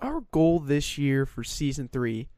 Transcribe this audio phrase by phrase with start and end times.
[0.00, 2.28] our goal this year for season three,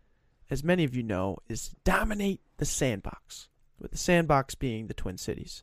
[0.50, 4.94] as many of you know, is to dominate the sandbox, with the sandbox being the
[4.94, 5.62] Twin Cities.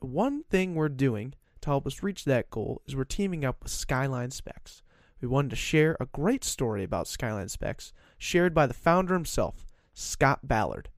[0.00, 3.72] One thing we're doing to help us reach that goal is we're teaming up with
[3.72, 4.82] Skyline Specs.
[5.20, 9.64] We wanted to share a great story about Skyline Specs, shared by the founder himself,
[9.94, 10.90] Scott Ballard.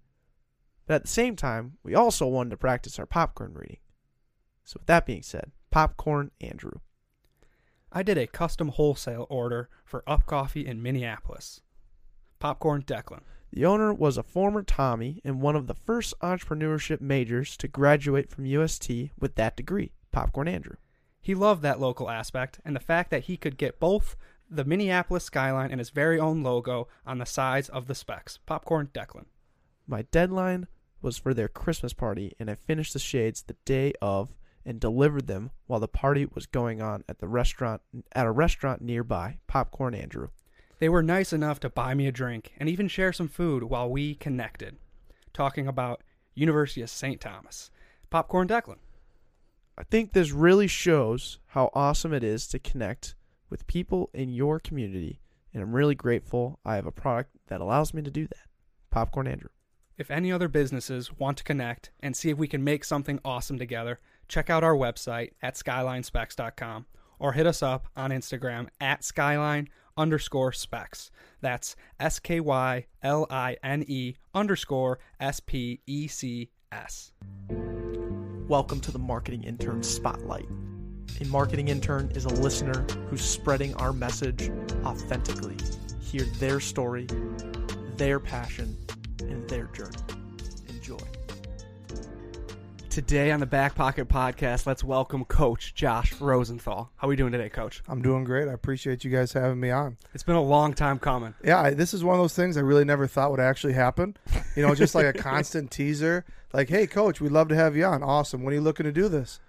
[0.87, 3.79] But at the same time, we also wanted to practice our popcorn reading.
[4.65, 6.81] So, with that being said, popcorn Andrew.
[7.97, 11.61] I did a custom wholesale order for Up Coffee in Minneapolis.
[12.41, 13.21] Popcorn Declan.
[13.53, 18.29] The owner was a former Tommy and one of the first entrepreneurship majors to graduate
[18.29, 20.75] from UST with that degree, Popcorn Andrew.
[21.21, 24.17] He loved that local aspect and the fact that he could get both
[24.51, 28.41] the Minneapolis skyline and his very own logo on the sides of the specs.
[28.45, 29.27] Popcorn Declan.
[29.87, 30.67] My deadline
[31.01, 34.35] was for their Christmas party, and I finished the shades the day of
[34.67, 37.83] and delivered them while the party was going on at the restaurant
[38.13, 40.29] at a restaurant nearby, Popcorn Andrew.
[40.79, 43.89] They were nice enough to buy me a drink and even share some food while
[43.89, 44.77] we connected,
[45.33, 46.03] talking about
[46.35, 47.21] University of St.
[47.21, 47.71] Thomas.
[48.11, 48.79] Popcorn Declan.
[49.77, 53.15] I think this really shows how awesome it is to connect
[53.51, 55.21] with people in your community,
[55.53, 58.49] and I'm really grateful I have a product that allows me to do that.
[58.91, 59.49] Popcorn Andrew.
[59.97, 63.59] If any other businesses want to connect and see if we can make something awesome
[63.59, 64.01] together,
[64.35, 66.87] check out our website at skylinespecs.com
[67.21, 71.13] or hit us up on Instagram at skyline underscore specs.
[71.41, 77.13] That's S K Y L I N E underscore S P E C S.
[78.49, 80.49] Welcome to the Marketing Intern Spotlight.
[81.21, 84.51] A marketing intern is a listener who's spreading our message
[84.85, 85.57] authentically.
[86.01, 87.07] Hear their story,
[87.97, 88.77] their passion,
[89.21, 90.14] and their journey.
[92.95, 96.93] Today on the Back Pocket Podcast, let's welcome Coach Josh Rosenthal.
[96.95, 97.83] How are we doing today, Coach?
[97.89, 98.47] I'm doing great.
[98.47, 99.97] I appreciate you guys having me on.
[100.15, 101.35] It's been a long time coming.
[101.43, 104.17] Yeah, I, this is one of those things I really never thought would actually happen.
[104.55, 107.85] You know, just like a constant teaser, like, "Hey, coach, we'd love to have you
[107.85, 108.05] on.
[108.05, 108.45] Awesome.
[108.45, 109.41] When are you looking to do this?"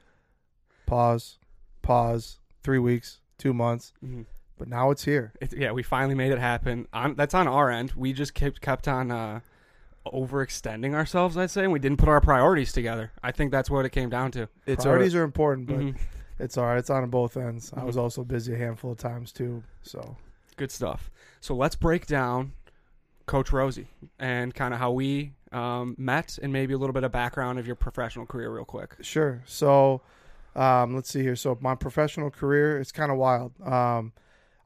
[0.87, 1.37] Pause,
[1.83, 2.39] pause.
[2.63, 4.23] Three weeks, two months, Mm-hmm.
[4.57, 5.33] but now it's here.
[5.39, 6.87] It, yeah, we finally made it happen.
[6.93, 7.91] On that's on our end.
[7.95, 9.41] We just kept kept on uh,
[10.05, 11.37] overextending ourselves.
[11.37, 13.11] I'd say, and we didn't put our priorities together.
[13.23, 14.47] I think that's what it came down to.
[14.65, 15.95] It's Priorities are important, but Mhm.
[16.39, 16.77] it's all right.
[16.77, 17.71] It's on both ends.
[17.75, 17.85] I Mhm.
[17.85, 19.63] was also busy a handful of times too.
[19.81, 20.17] So
[20.57, 21.11] Good stuff.
[21.41, 22.53] So let's break down
[23.25, 23.87] Coach Rosie
[24.19, 27.65] and kind of how we um, met, and maybe a little bit of background of
[27.67, 28.95] your professional career, real quick.
[29.01, 29.41] Sure.
[29.45, 30.01] So,
[30.53, 31.35] um, let's see here.
[31.37, 33.53] So, my professional career, it's kind of wild.
[33.63, 34.11] Um,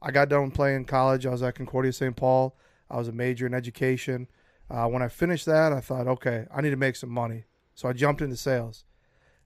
[0.02, 1.26] I got done playing college.
[1.26, 2.16] I was at Concordia St.
[2.16, 2.56] Paul.
[2.90, 4.26] I was a major in education.
[4.70, 7.44] Uh, when I finished that, I thought, okay, I need to make some money.
[7.74, 8.84] So, I jumped into sales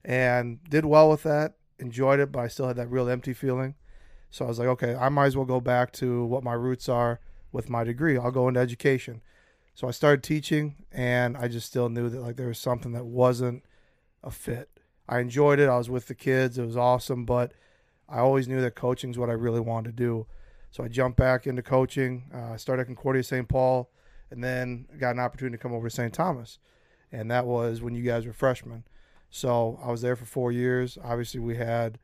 [0.04, 1.54] and did well with that.
[1.78, 3.74] Enjoyed it, but I still had that real empty feeling.
[4.30, 6.88] So, I was like, okay, I might as well go back to what my roots
[6.88, 7.20] are
[7.52, 8.18] with my degree.
[8.18, 9.22] I'll go into education.
[9.74, 13.06] So, I started teaching, and I just still knew that like there was something that
[13.06, 13.64] wasn't
[14.22, 14.68] a fit.
[15.08, 15.68] I enjoyed it.
[15.68, 16.58] I was with the kids.
[16.58, 17.52] It was awesome, but
[18.08, 20.26] I always knew that coaching is what I really wanted to do.
[20.70, 22.24] So I jumped back into coaching.
[22.34, 23.48] Uh, I started at Concordia St.
[23.48, 23.90] Paul,
[24.34, 26.12] and then got an opportunity to come over to St.
[26.12, 26.58] Thomas,
[27.12, 28.84] and that was when you guys were freshmen.
[29.30, 30.98] So I was there for four years.
[31.02, 31.98] Obviously, we had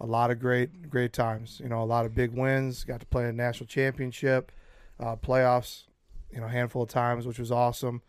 [0.00, 1.60] a lot of great, great times.
[1.62, 2.84] You know, a lot of big wins.
[2.84, 4.52] Got to play in a national championship,
[5.00, 5.84] uh, playoffs.
[6.30, 8.02] You know, a handful of times, which was awesome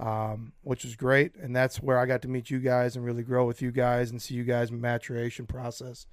[0.00, 1.36] um, which was great.
[1.36, 4.10] And that's where I got to meet you guys and really grow with you guys
[4.10, 6.06] and see you guys' maturation process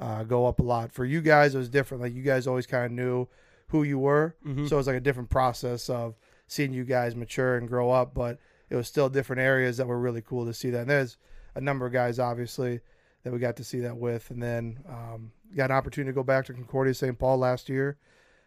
[0.00, 0.90] uh, go up a lot.
[0.92, 2.02] For you guys, it was different.
[2.02, 3.28] Like you guys always kind of knew
[3.68, 4.68] who you were, Mhm.
[4.68, 6.16] so it was like a different process of
[6.50, 8.12] seeing you guys mature and grow up.
[8.12, 8.38] But
[8.68, 10.80] it was still different areas that were really cool to see that.
[10.82, 11.16] And there's
[11.54, 12.80] a number of guys, obviously,
[13.22, 14.30] that we got to see that with.
[14.30, 17.18] And then um, got an opportunity to go back to Concordia St.
[17.18, 17.98] Paul last year,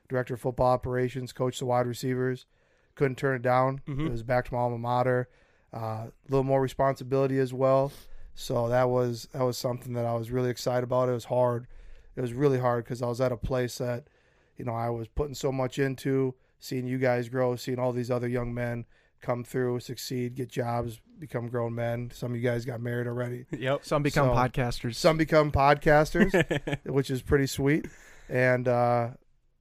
[0.10, 2.46] director of football operations, coach the wide receivers.
[2.96, 3.82] Couldn't turn it down.
[3.88, 4.06] Mhm.
[4.08, 5.28] It was back to my alma mater.
[5.74, 5.78] Uh,
[6.08, 7.92] a little more responsibility as well.
[8.36, 11.10] So that was that was something that I was really excited about.
[11.10, 11.68] It was hard.
[12.16, 14.08] It was really hard because I was at a place that,
[14.58, 18.10] you know, I was putting so much into, seeing you guys grow, seeing all these
[18.10, 18.86] other young men
[19.22, 22.10] come through, succeed, get jobs, become grown men.
[22.14, 23.46] Some of you guys got married already.
[23.58, 23.84] Yep.
[23.84, 24.96] Some become So- podcasters.
[24.96, 27.88] Some become podcasters, which is pretty sweet.
[28.30, 29.10] And uh,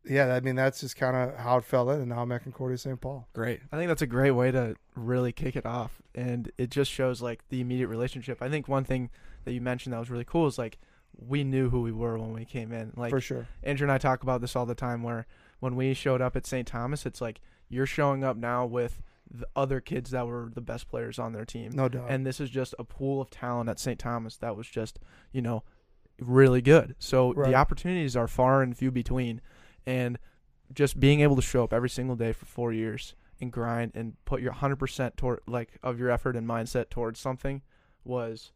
[0.05, 1.99] yeah, I mean that's just kind of how it fell in.
[2.01, 3.01] And now I'm at Concordia St.
[3.01, 3.27] Paul.
[3.35, 3.61] Great.
[3.73, 7.21] I think that's a great way to really kick it off, and it just shows
[7.21, 8.41] like the immediate relationship.
[8.41, 9.11] I think one thing
[9.45, 10.79] that you mentioned that was really cool is like
[11.19, 12.93] we knew who we were when we came in.
[12.97, 13.49] Like for sure.
[13.65, 15.03] Andrew and I talk about this all the time.
[15.03, 15.27] Where
[15.63, 16.67] when we showed up at St.
[16.67, 19.01] Thomas, it's like you're showing up now with
[19.31, 22.07] the other kids that were the best players on their team, No doubt.
[22.11, 23.97] and this is just a pool of talent at St.
[23.99, 24.99] Thomas that was just
[25.31, 25.63] you know
[26.19, 26.97] really good.
[26.99, 27.51] So Right.
[27.51, 29.41] the opportunities are far and few between,
[29.87, 30.19] and
[30.75, 34.17] just being able to show up every single day for four years and grind and
[34.25, 37.63] put your 100% toward like of your effort and mindset towards something
[38.05, 38.51] was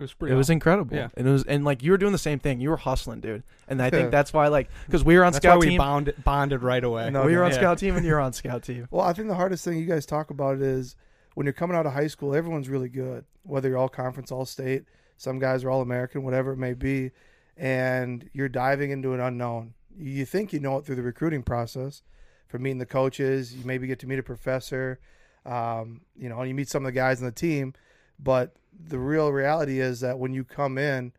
[0.00, 0.34] It was pretty.
[0.34, 0.96] it was incredible.
[0.96, 1.08] Yeah.
[1.14, 2.58] And it was and like you were doing the same thing.
[2.60, 3.42] You were hustling, dude.
[3.68, 5.78] And I think that's why like cuz we were on That's why scout we team.
[5.78, 7.10] bonded, bonded right away.
[7.10, 7.58] No, we were on Yeah.
[7.58, 8.88] scout team and you're on scout team.
[8.90, 10.96] Well, I think the hardest thing you guys talk about is
[11.34, 13.24] when you're coming out of high school, everyone's really good.
[13.42, 14.84] Whether you're all conference, all state,
[15.18, 17.10] some guys are all American, whatever it may be,
[17.58, 19.74] and you're diving into an unknown.
[19.96, 22.02] You think you know it through the recruiting process,
[22.48, 23.54] from meeting the coaches.
[23.54, 24.98] You maybe get to meet a professor,
[25.44, 27.74] um, you know, and you meet some of the guys on the team.
[28.22, 31.12] But the real reality is that when you come in,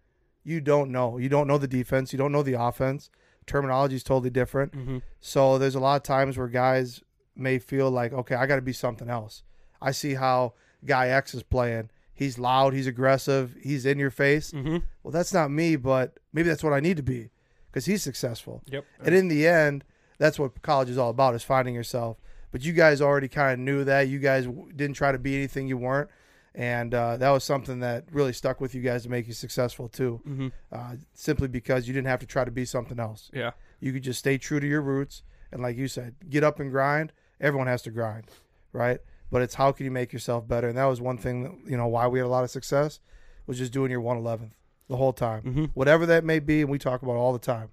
[0.43, 1.17] you don't know.
[1.17, 2.11] You don't know the defense.
[2.11, 3.09] You don't know the offense.
[3.45, 4.73] Terminology is totally different.
[4.73, 7.01] hmm So there's a lot of times where guys
[7.35, 9.43] may feel like, okay, I got to be something else.
[9.81, 10.53] I see how
[10.85, 11.89] guy X is playing.
[12.13, 14.51] He's loud, he's aggressive, he's in your face.
[14.51, 17.31] hmm Well, that's not me, but maybe that's what I need to be
[17.71, 18.61] because he's successful.
[18.67, 18.85] Yep.
[19.03, 19.83] And in the end,
[20.19, 22.17] that's what college is all about: is finding yourself.
[22.51, 24.07] But you guys already kind of knew that.
[24.07, 24.45] You guys
[24.75, 26.09] didn't try to be anything you weren't,
[26.53, 29.87] and uh, that was something that really stuck with you guys to make you successful
[29.87, 30.19] too.
[30.23, 33.29] hmm Uh, simply because you didn't have to try to be something else.
[33.33, 33.51] Yeah.
[33.79, 36.69] you could just stay true to your roots and like you said get up and
[36.71, 37.11] grind.
[37.39, 38.25] Everyone has to grind
[38.73, 38.99] right?
[39.31, 40.67] But it's how can you make yourself better?
[40.67, 42.99] And that was one thing that you know why we had a lot of success
[43.47, 44.51] was just doing your 111th
[44.87, 45.41] the whole time.
[45.41, 47.69] Hmm whatever that may be and we talk about it all the time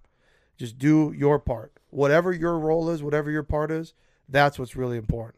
[0.57, 1.73] just do your part.
[1.91, 3.93] Whatever your role is whatever your part is
[4.29, 5.37] that's what's really important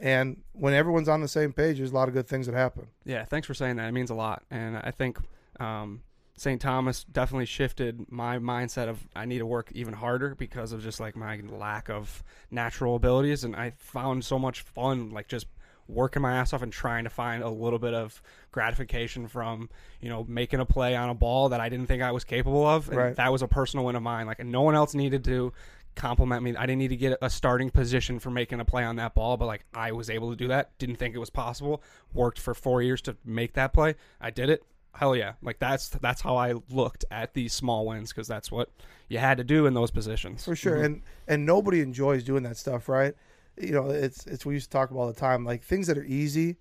[0.00, 2.86] and when everyone's on the same page there's a lot of good things that happen
[3.04, 3.88] Yeah, thanks for saying that.
[3.88, 5.18] It means a lot, and I think
[5.60, 6.02] um,
[6.36, 6.60] St.
[6.60, 10.98] Thomas definitely shifted my mindset of I need to work even harder because of just
[10.98, 15.46] like my lack of natural abilities, and I found so much fun like just
[15.86, 19.68] working my ass off and trying to find a little bit of gratification from
[20.00, 22.66] you know making a play on a ball that I didn't think I was capable
[22.66, 23.16] of, and Right.
[23.16, 24.26] that was a personal win of mine.
[24.26, 25.52] Like, and no one else needed to
[25.94, 26.54] compliment me.
[26.56, 29.36] I didn't need to get a starting position for making a play on that ball,
[29.36, 30.76] but like I was able to do that.
[30.78, 31.82] Didn't think it was possible.
[32.12, 33.94] Worked for four years to make that play.
[34.20, 34.62] I did it.
[34.94, 35.32] Hell yeah!
[35.42, 38.70] Like that's that's how I looked at these small wins because that's what
[39.08, 40.44] you had to do in those positions.
[40.44, 43.14] for sure and and nobody enjoys doing that stuff right
[43.60, 45.98] you know it's it's we used to talk about all the time like things that
[45.98, 46.56] are easy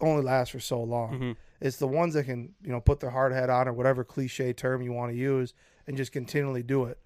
[0.00, 1.36] only last for so long Mhm.
[1.60, 4.52] it's the ones that can you know put their hard head on or whatever cliche
[4.52, 5.54] term you want to use
[5.86, 6.98] and just continually do it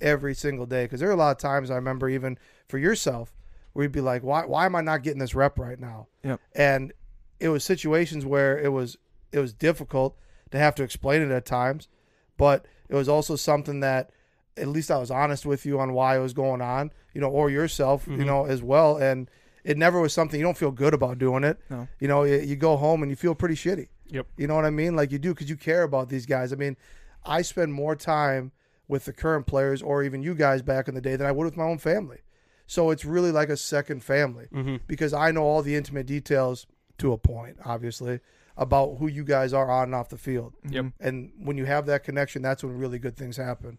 [0.00, 3.32] every single day because there are a lot of times i remember even for yourself
[3.72, 6.40] where you'd be like why why am i not getting this rep right now Yep.
[6.54, 6.92] and
[7.40, 8.96] it was situations where it was
[9.32, 10.16] it was difficult
[10.50, 11.88] to have to explain it at times
[12.36, 14.10] but it was also something that
[14.56, 17.28] at least I was honest with you on why it was going on, you know,
[17.28, 18.26] or yourself, you Mhm.
[18.26, 18.96] know, as well.
[18.96, 19.30] And
[19.62, 21.58] it never was something you don't feel good about doing it.
[21.70, 21.86] No.
[22.00, 23.86] You know, you, you go home and you feel pretty shitty.
[24.08, 24.26] Yep.
[24.36, 24.96] You know what I mean?
[24.96, 26.52] Like you do because you care about these guys.
[26.52, 26.76] I mean,
[27.24, 28.50] I spend more time
[28.88, 31.44] with the current players or even you guys back in the day than I would
[31.44, 32.18] with my own family.
[32.66, 34.76] So it's really like a second family Mm-hmm.
[34.86, 36.66] because I know all the intimate details
[36.98, 38.20] to a point, obviously,
[38.56, 40.54] about who you guys are on and off the field.
[40.68, 40.84] Yep.
[40.86, 40.92] Mhm.
[41.00, 43.78] And when you have that connection, that's when really good things happen.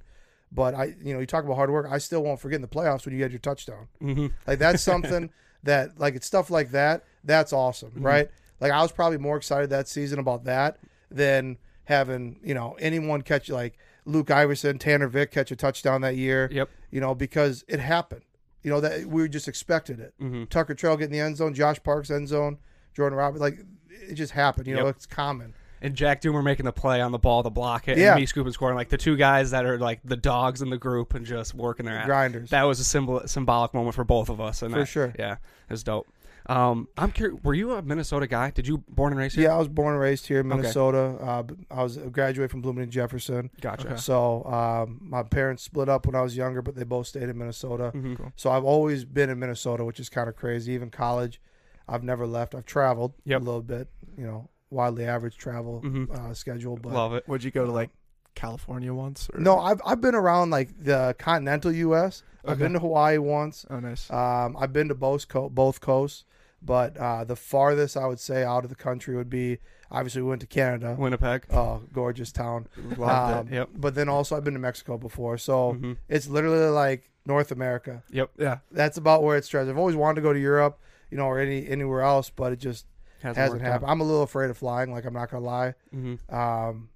[0.51, 1.85] But I, you know, you talk about hard work.
[1.89, 3.87] I still won't forget in the playoffs when you had your touchdown.
[4.01, 4.27] Mm-hmm.
[4.47, 5.29] Like that's something
[5.63, 7.03] that, like, it's stuff like that.
[7.23, 8.03] That's awesome, Mhm.
[8.05, 8.29] right?
[8.61, 10.77] Like I was probably more excited that season about that
[11.11, 13.77] than having you know anyone catch like
[14.09, 16.49] Luke Iverson, Tanner Vick catch a touchdown that year.
[16.51, 16.69] Yep.
[16.91, 18.21] You know because it happened.
[18.63, 20.13] You know that we just expected it.
[20.21, 20.45] Mm-hmm.
[20.45, 22.57] Tucker Trail getting the end zone, Josh Parks end zone,
[22.93, 23.41] Jordan Roberts.
[23.41, 24.67] Like it just happened.
[24.67, 25.53] You know, it's common.
[25.81, 28.11] And Jack Doomer making the play on the ball to block it, Yeah.
[28.11, 30.77] and me scooping scoring like the two guys that are like the dogs in the
[30.77, 32.05] group and just working their ass.
[32.05, 32.49] Grinders.
[32.49, 35.13] That was a symbol symbolic moment for both of us, and For that- sure.
[35.17, 35.39] Yeah, it
[35.71, 36.09] was dope.
[36.49, 37.39] Um, I'm curious.
[37.43, 38.49] Were you a Minnesota guy?
[38.49, 39.45] Did you born and raised here?
[39.45, 40.61] Yeah, I was born and raised here in Okay.
[40.61, 41.15] Minnesota.
[41.21, 43.51] Uh, b- I was a graduate from Bloomington Jefferson.
[43.61, 43.87] Gotcha.
[43.87, 43.95] Okay.
[43.97, 47.37] So um, my parents split up when I was younger, but they both stayed in
[47.37, 47.91] Minnesota.
[47.93, 48.17] Mhm.
[48.17, 48.33] Cool.
[48.35, 50.73] So I've always been in Minnesota, which is kind of crazy.
[50.73, 51.39] Even college,
[51.87, 52.55] I've never left.
[52.55, 53.41] I've traveled Yep.
[53.41, 53.87] a little bit,
[54.17, 56.09] you know, widely average travel Mhm.
[56.09, 56.77] uh, schedule.
[56.77, 57.27] But Love it.
[57.27, 57.91] Would you go to like
[58.33, 59.29] California once?
[59.33, 59.39] Or?
[59.39, 62.23] no, I've I've been around like the continental U.S.
[62.45, 63.65] I've been to Hawaii once.
[63.69, 64.09] Oh, nice.
[64.09, 66.23] Um, I've been to both co- both coasts,
[66.61, 69.59] but uh, the farthest I would say out of the country would be
[69.91, 70.95] obviously we went to Canada.
[70.97, 71.45] Winnipeg.
[71.51, 72.67] Oh, gorgeous town.
[72.97, 73.53] Loved Um, it.
[73.55, 73.69] Yep.
[73.75, 75.97] But then also I've been to Mexico before, so Mhm.
[76.07, 78.03] it's literally like North America.
[78.11, 78.31] Yep.
[78.37, 78.57] yeah.
[78.71, 79.69] That's about where it starts.
[79.69, 82.59] I've always wanted to go to Europe, you know, or any anywhere else, but it
[82.59, 82.85] just
[83.21, 83.91] Hasn't, hasn't happened.
[83.91, 84.91] I'm a little afraid of flying.
[84.91, 85.73] Like I'm not gonna lie.
[85.93, 86.19] Mhm.
[86.33, 86.89] Um,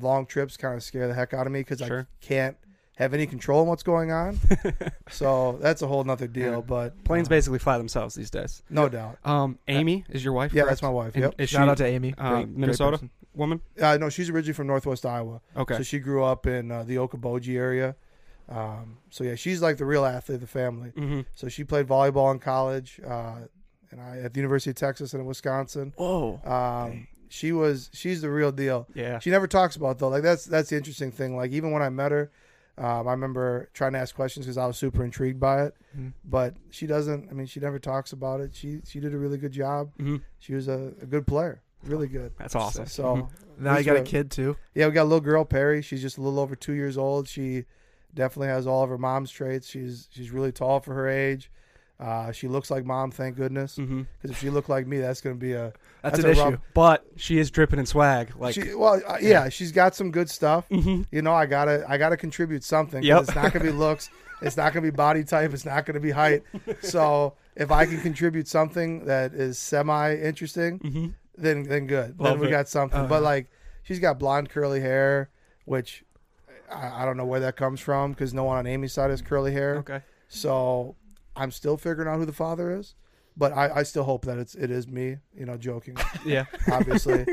[0.00, 2.00] long trips kind of scare the heck out of me because Sure.
[2.10, 2.56] I can't
[2.98, 4.38] have any control on what's going on.
[5.10, 6.52] so that's a whole nother deal.
[6.54, 6.60] Yeah.
[6.60, 8.62] But Planes uh, basically fly themselves these days.
[8.68, 9.18] no doubt.
[9.24, 10.52] Um, Amy is your wife.
[10.52, 10.70] Yeah, correct?
[10.72, 11.14] that's my wife.
[11.14, 11.34] And Yep.
[11.38, 12.14] Is Shout she out to Amy.
[12.18, 12.98] uh, Great- great Minnesota?
[12.98, 13.10] person.
[13.34, 13.60] woman?
[13.80, 15.76] Uh, no, she's originally from Northwest Iowa, Okay.
[15.76, 17.94] so she grew up in uh, the Okoboji area.
[18.48, 20.90] Um, so yeah, she's like the real athlete of the family.
[20.90, 21.20] Mm-hmm.
[21.34, 23.36] So she played volleyball in college, uh,
[23.90, 25.92] and I at the University of Texas and in Wisconsin.
[25.96, 26.40] Whoa.
[26.44, 28.88] Um, she was she's the real deal.
[28.94, 29.18] Yeah.
[29.18, 30.08] She never talks about it, though.
[30.08, 31.36] Like that's that's the interesting thing.
[31.36, 32.30] Like even when I met her,
[32.78, 35.74] um, I remember trying to ask questions because I was super intrigued by it.
[35.98, 36.12] Mhm.
[36.24, 37.28] But she doesn't.
[37.30, 38.54] I mean, she never talks about it.
[38.54, 39.90] She she did a really good job.
[39.98, 40.16] Mm-hmm.
[40.38, 42.32] She was a, a good player, really good.
[42.38, 42.86] That's awesome.
[42.86, 43.28] So Mhm.
[43.60, 44.56] Now you got a kid too.
[44.74, 45.82] yeah, we got a little girl Perry.
[45.82, 47.26] She's just a little over two years old.
[47.28, 47.64] She
[48.14, 49.66] definitely has all of her mom's traits.
[49.68, 51.50] She's she's really tall for her age.
[52.00, 53.76] Uh, she looks like mom, thank goodness.
[53.76, 54.02] Mm-hmm.
[54.22, 56.28] Because if she looked like me, that's going to be a That's, That's an a
[56.32, 56.42] issue.
[56.42, 58.32] rough- But she is dripping in swag.
[58.36, 60.68] Like, she, well, uh, yeah, she's got some good stuff.
[60.68, 61.06] Mhm.
[61.10, 63.02] You know, I gotta I gotta contribute something.
[63.02, 63.22] Yep.
[63.22, 64.10] It's not gonna be looks.
[64.40, 65.52] It's not gonna be body type.
[65.52, 66.44] It's not gonna be height.
[66.82, 71.14] So if I can contribute something that is semi interesting, Mhm.
[71.36, 72.20] then then good.
[72.20, 72.50] Love then we it.
[72.52, 73.00] got something.
[73.00, 73.48] Uh, but like,
[73.82, 75.30] she's got blonde curly hair,
[75.64, 76.04] which
[76.72, 79.20] I, I don't know where that comes from because no one on Amy's side has
[79.20, 79.78] curly hair.
[79.78, 80.02] okay.
[80.28, 80.94] So
[81.38, 82.94] I'm still figuring out who the father is.
[83.36, 85.18] But I, I still hope that it's it is me.
[85.32, 86.46] You know, joking, Yeah.
[86.72, 87.24] obviously.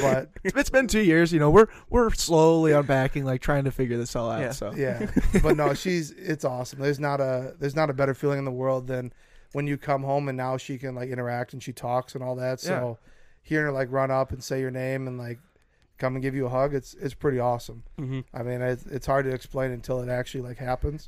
[0.00, 1.32] but It's been two years.
[1.32, 4.40] You know, we're we're slowly unpacking, like trying to figure this all out.
[4.40, 4.50] Yeah.
[4.50, 5.06] So yeah
[5.40, 8.50] but no she's it's awesome there's not a there's not a better feeling in the
[8.50, 9.12] world than
[9.52, 12.34] when you come home and now she can like interact and she talks and all
[12.36, 12.98] that so
[13.42, 15.38] hearing her like run up and say your name and like
[15.98, 18.20] come and give you a hug it's it's pretty awesome Mm-hmm.
[18.34, 21.06] i mean it's, it's hard to explain until it actually like happens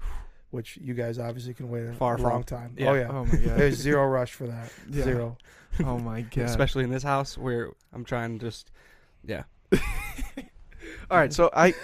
[0.55, 2.31] which you guys obviously can wait a, Far a from.
[2.31, 2.91] long time Yeah.
[2.91, 3.59] oh yeah Oh my god.
[3.59, 5.05] there's zero rush for that Yeah.
[5.05, 5.37] zero
[5.85, 6.45] Oh my god.
[6.45, 8.71] Especially in this house where I'm trying to just,
[9.25, 9.43] yeah.
[11.11, 11.75] All right, so I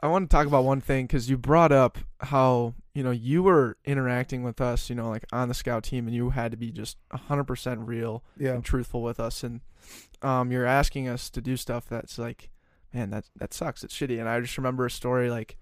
[0.00, 3.42] I want to talk about one thing because you brought up how you know you
[3.42, 6.56] were interacting with us, you know, like on the scout team, and you had to
[6.56, 9.60] be just hundred percent real yeah and truthful with us, and
[10.22, 12.50] um, you're asking us to do stuff that's like,
[12.94, 13.82] man, that that sucks.
[13.84, 14.18] It's shitty.
[14.20, 15.56] And I just remember a story like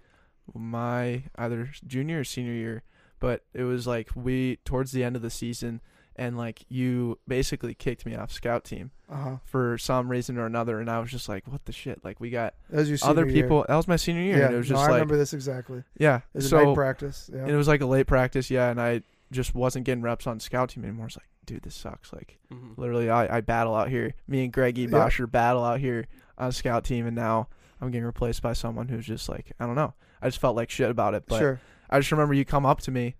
[0.52, 2.82] my either junior or senior year,
[3.20, 5.80] but it was like we towards the end of the season,
[6.16, 10.80] and like you basically kicked me off scout team uh-huh for some reason or another,
[10.80, 12.04] and I was just like, what the shit?
[12.04, 13.42] Like we got that was your senior other year.
[13.42, 13.64] people.
[13.68, 14.38] That was my senior year.
[14.38, 16.16] yeah and it was no, just i like, remember this exactly yeah.
[16.16, 18.70] it was a so night practice yeah and it was like a late practice, yeah,
[18.70, 21.06] and I just wasn't getting reps on scout team anymore.
[21.06, 22.12] It's like, dude, this sucks.
[22.12, 22.80] Like Mm-hmm.
[22.80, 24.14] literally, I, I battle out here.
[24.28, 24.84] Me and Greggy E.
[24.84, 24.90] Yeah.
[24.92, 26.06] Bosher battle out here
[26.38, 27.48] on scout team, and now
[27.84, 29.94] I'm getting replaced by someone who's just like, I don't know.
[30.22, 31.60] I just felt like shit about it, but sure
[31.90, 33.14] I just remember you come up to me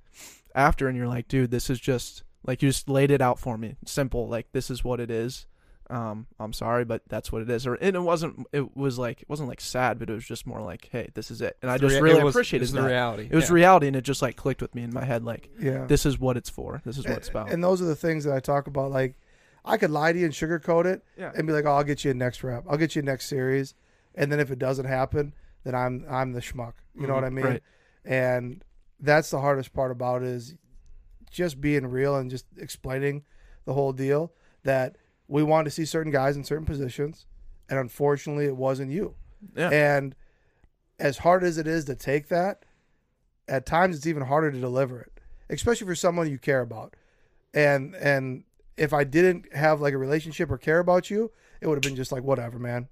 [0.54, 3.56] after, and you're like, dude, this is just like you just laid it out for
[3.56, 4.28] me, simple.
[4.28, 5.46] Like this is what it is.
[5.90, 7.66] Um, I'm sorry, but that's what it is.
[7.66, 8.46] Or and it wasn't.
[8.52, 11.30] It was like it wasn't like sad, but it was just more like, hey, this
[11.30, 11.56] is it.
[11.62, 12.88] And I just really appreciated the that.
[12.88, 13.28] reality.
[13.30, 13.54] It was yeah.
[13.54, 15.24] reality, and it just like clicked with me in my head.
[15.24, 16.80] Like yeah this is what it's for.
[16.84, 17.52] This is what it's about.
[17.52, 18.90] And those are the things that I talk about.
[18.90, 19.14] Like,
[19.64, 22.04] I could lie to you and sugarcoat it yeah, and be like, "Oh, I'll get
[22.04, 22.64] you a next rep.
[22.68, 23.74] I'll get you a next series."
[24.14, 26.74] And then if it doesn't happen, then I'm I'm the schmuck.
[26.98, 27.44] You know Mhm, what I mean?
[27.44, 27.62] right.
[28.04, 28.64] And
[29.00, 30.54] that's the hardest part about it is
[31.30, 33.24] just being real and just explaining
[33.64, 37.26] the whole deal that we wanted to see certain guys in certain positions,
[37.68, 39.14] and unfortunately, it wasn't you.
[39.56, 40.14] yeah, And
[40.98, 42.64] as hard as it is to take that,
[43.48, 46.94] at times it's even harder to deliver it, especially for someone you care about.
[47.52, 48.44] And and
[48.76, 51.30] if I didn't have like a relationship or care about you,
[51.60, 52.88] it would have been just like whatever, man.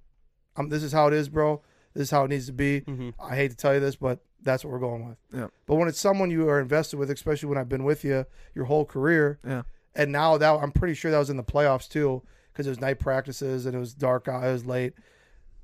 [0.57, 1.63] Um, this is how it is, bro.
[1.95, 2.81] This is how it needs to be.
[2.83, 3.15] Mhm.
[3.19, 5.19] I hate to tell you this, but that's what we're going with.
[5.33, 5.49] Yeah.
[5.67, 8.65] But when it's someone you are invested with, especially when I've been with you your
[8.67, 9.63] whole career, yeah,
[9.95, 12.81] and now that I'm pretty sure that was in the playoffs too, because it was
[12.81, 14.95] night practices and it was dark out, it was late.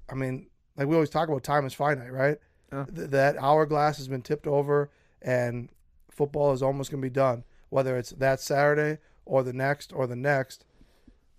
[0.08, 2.38] I mean, like we always talk about, time is finite, right?
[2.72, 2.84] Yeah.
[2.94, 4.90] Th- that hourglass has been tipped over,
[5.22, 5.70] and
[6.10, 7.44] football is almost going to be done.
[7.70, 10.64] Whether it's that Saturday or the next or the next,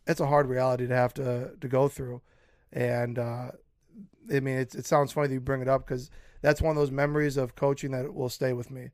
[0.07, 2.21] it's a hard reality to have to to go through.
[2.71, 3.51] And uh,
[4.31, 6.09] I mean, it, it sounds funny that you bring it up because
[6.41, 8.89] that's one of those memories of coaching that will stay with me,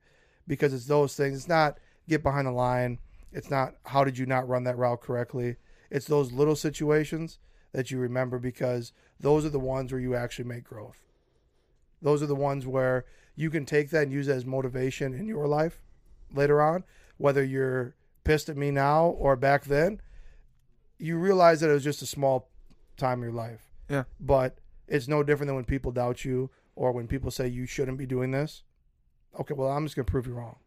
[0.48, 1.38] because it's those things.
[1.38, 1.78] It's not
[2.08, 3.00] get behind the line.
[3.32, 5.58] It's not how did you not run that route correctly.
[5.92, 7.40] It's those little situations
[7.74, 10.98] that you remember because those are the ones where you actually make growth.
[12.02, 13.06] Those are the ones where
[13.36, 15.82] you can take that and use it as motivation in your life
[16.34, 16.86] later on,
[17.18, 20.02] whether you're pissed at me now or back then.
[20.98, 22.50] You realize that it was just a small
[22.96, 23.65] time of your life.
[23.90, 24.04] Yeah.
[24.20, 27.98] But it's no different than when people doubt you or when people say you shouldn't
[27.98, 28.64] be doing this.
[29.40, 30.58] Okay, well, I'm just going to prove you wrong.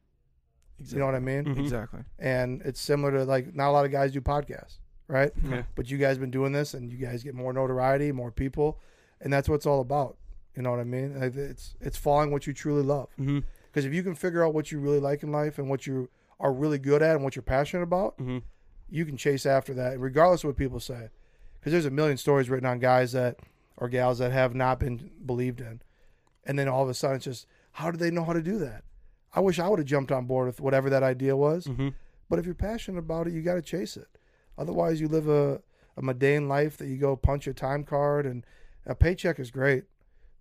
[0.79, 1.45] You know what I mean?
[1.45, 1.59] Mhm.
[1.59, 2.01] Exactly.
[2.21, 5.33] And it's similar to like not a lot of guys do podcasts, right?
[5.43, 5.63] Yeah.
[5.75, 8.79] But you guys been doing this, and you guys get more notoriety, more people,
[9.21, 10.17] and that's what it's all about.
[10.55, 11.19] You know what I mean?
[11.19, 13.09] Like, It's it's following what you truly love.
[13.19, 13.43] Mhm.
[13.67, 16.11] Because if you can figure out what you really like in life and what you
[16.39, 18.43] are really good at and what you're passionate about, Mhm.
[18.89, 21.11] you can chase after that, regardless of what people say.
[21.69, 23.41] Because there's a million stories written on guys that
[23.77, 25.83] or gals that have not been believed in,
[26.45, 28.57] and then all of a sudden it's just How do they know how to do
[28.61, 28.85] that?
[29.35, 31.67] I wish I would have jumped on board with whatever that idea was.
[31.67, 31.89] Mm-hmm.
[32.31, 34.09] But if you're passionate about it, you got to chase it.
[34.57, 35.61] Otherwise, you live a,
[35.99, 38.47] a mundane life that you go punch your time card, and
[38.87, 39.85] a paycheck is great,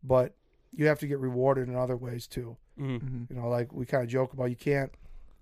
[0.01, 0.33] but
[0.71, 2.55] you have to get rewarded in other ways too.
[2.79, 3.05] Mm-hmm.
[3.05, 4.93] hmm You know, like we kind of joke about you can't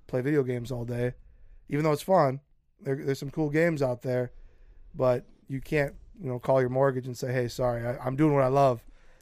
[0.07, 1.13] play video games all day,
[1.69, 2.39] even though it's fun.
[2.81, 4.31] There, there's some cool games out there,
[4.95, 8.33] but you can't, you know, call your mortgage and say, "Hey, sorry, I, I'm doing
[8.33, 8.81] what I love.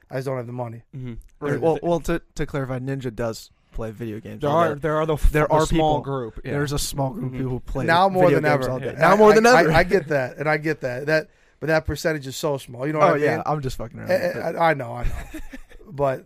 [0.09, 1.13] I just don't have the money." Mm-hmm.
[1.39, 1.59] Right.
[1.59, 4.41] Well, well, to to clarify, Ninja does play video games.
[4.41, 6.39] there are there are the There the are small people- group.
[6.45, 6.51] Yeah.
[6.51, 7.27] There's a small group Mhm.
[7.27, 8.71] of people who play now more video than games ever.
[8.73, 8.93] all day.
[8.93, 8.99] Yeah.
[8.99, 9.71] Now I- more than I, ever.
[9.71, 11.07] I, I get that, and I get that.
[11.07, 12.85] That, but that percentage is so small.
[12.85, 13.43] You know oh what I yeah, mean?
[13.47, 14.11] I'm just fucking around.
[14.11, 15.39] I, I, I know, I know.
[15.91, 16.25] but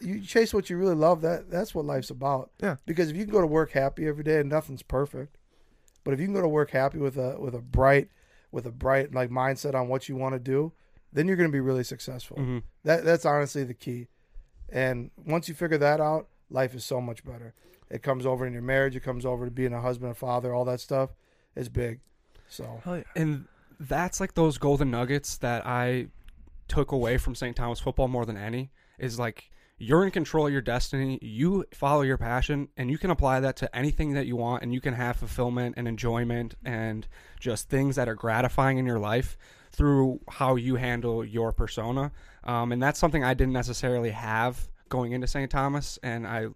[0.00, 1.20] you chase what you really love.
[1.20, 2.50] That that's what life's about.
[2.62, 2.76] Yeah.
[2.86, 5.36] Because if you can go to work happy every day, and nothing's perfect,
[6.04, 8.08] but if you can go to work happy with a with a bright
[8.52, 10.72] with a bright like mindset on what you want to do,
[11.12, 12.36] then you're going to be really successful.
[12.36, 12.62] Mhm.
[12.84, 14.08] That that's honestly the key.
[14.68, 17.54] And once you figure that out, life is so much better.
[17.90, 18.96] It comes over in your marriage.
[18.96, 21.10] It comes over to being a husband, a father, all that stuff.
[21.54, 22.00] It's big.
[22.48, 23.02] So yeah.
[23.14, 23.46] and
[23.78, 26.08] that's like those golden nuggets that I
[26.68, 27.54] took away from St.
[27.54, 31.18] Thomas football more than any is like you're in control of your destiny.
[31.20, 34.72] You follow your passion, and you can apply that to anything that you want, and
[34.72, 37.06] you can have fulfillment and enjoyment and
[37.38, 39.36] just things that are gratifying in your life
[39.72, 42.10] through how you handle your persona.
[42.44, 45.50] Um, and that's something I didn't necessarily have going into St.
[45.50, 46.46] Thomas, and I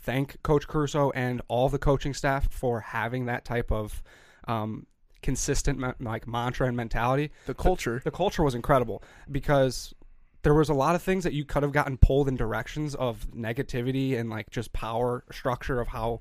[0.00, 4.02] thank Coach Caruso and all the coaching staff for having that type of
[4.46, 4.86] um,
[5.22, 7.30] consistent like mantra and mentality.
[7.46, 8.00] The culture.
[8.04, 9.94] The culture was incredible because
[10.42, 13.26] there was a lot of things that you could have gotten pulled in directions of
[13.32, 16.20] negativity and like just power structure of how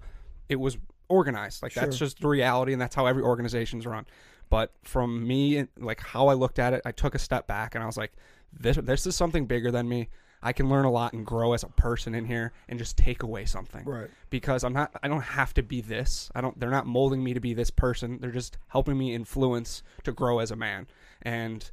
[0.50, 0.78] it was
[1.10, 1.62] organized.
[1.62, 4.06] Like that's just the reality and that's how every organization's run.
[4.50, 7.76] But from me and like how I looked at it, I took a step back
[7.76, 8.14] and I was like,
[8.58, 10.10] this this is something bigger than me.
[10.42, 13.24] I can learn a lot and grow as a person in here and just take
[13.24, 14.10] away something right.
[14.30, 16.30] because I'm not I don't have to be this.
[16.34, 18.20] I don't they're not molding me to be this person.
[18.22, 20.88] They're just helping me influence to grow as a man.
[21.24, 21.70] And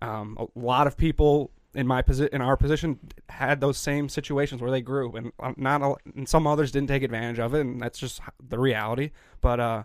[0.00, 4.60] um, a lot of people in my posi- in our position had those same situations
[4.62, 7.60] where they grew and uh, not a, and some others didn't take advantage of it
[7.60, 9.10] and that's just the reality.
[9.40, 9.82] But uh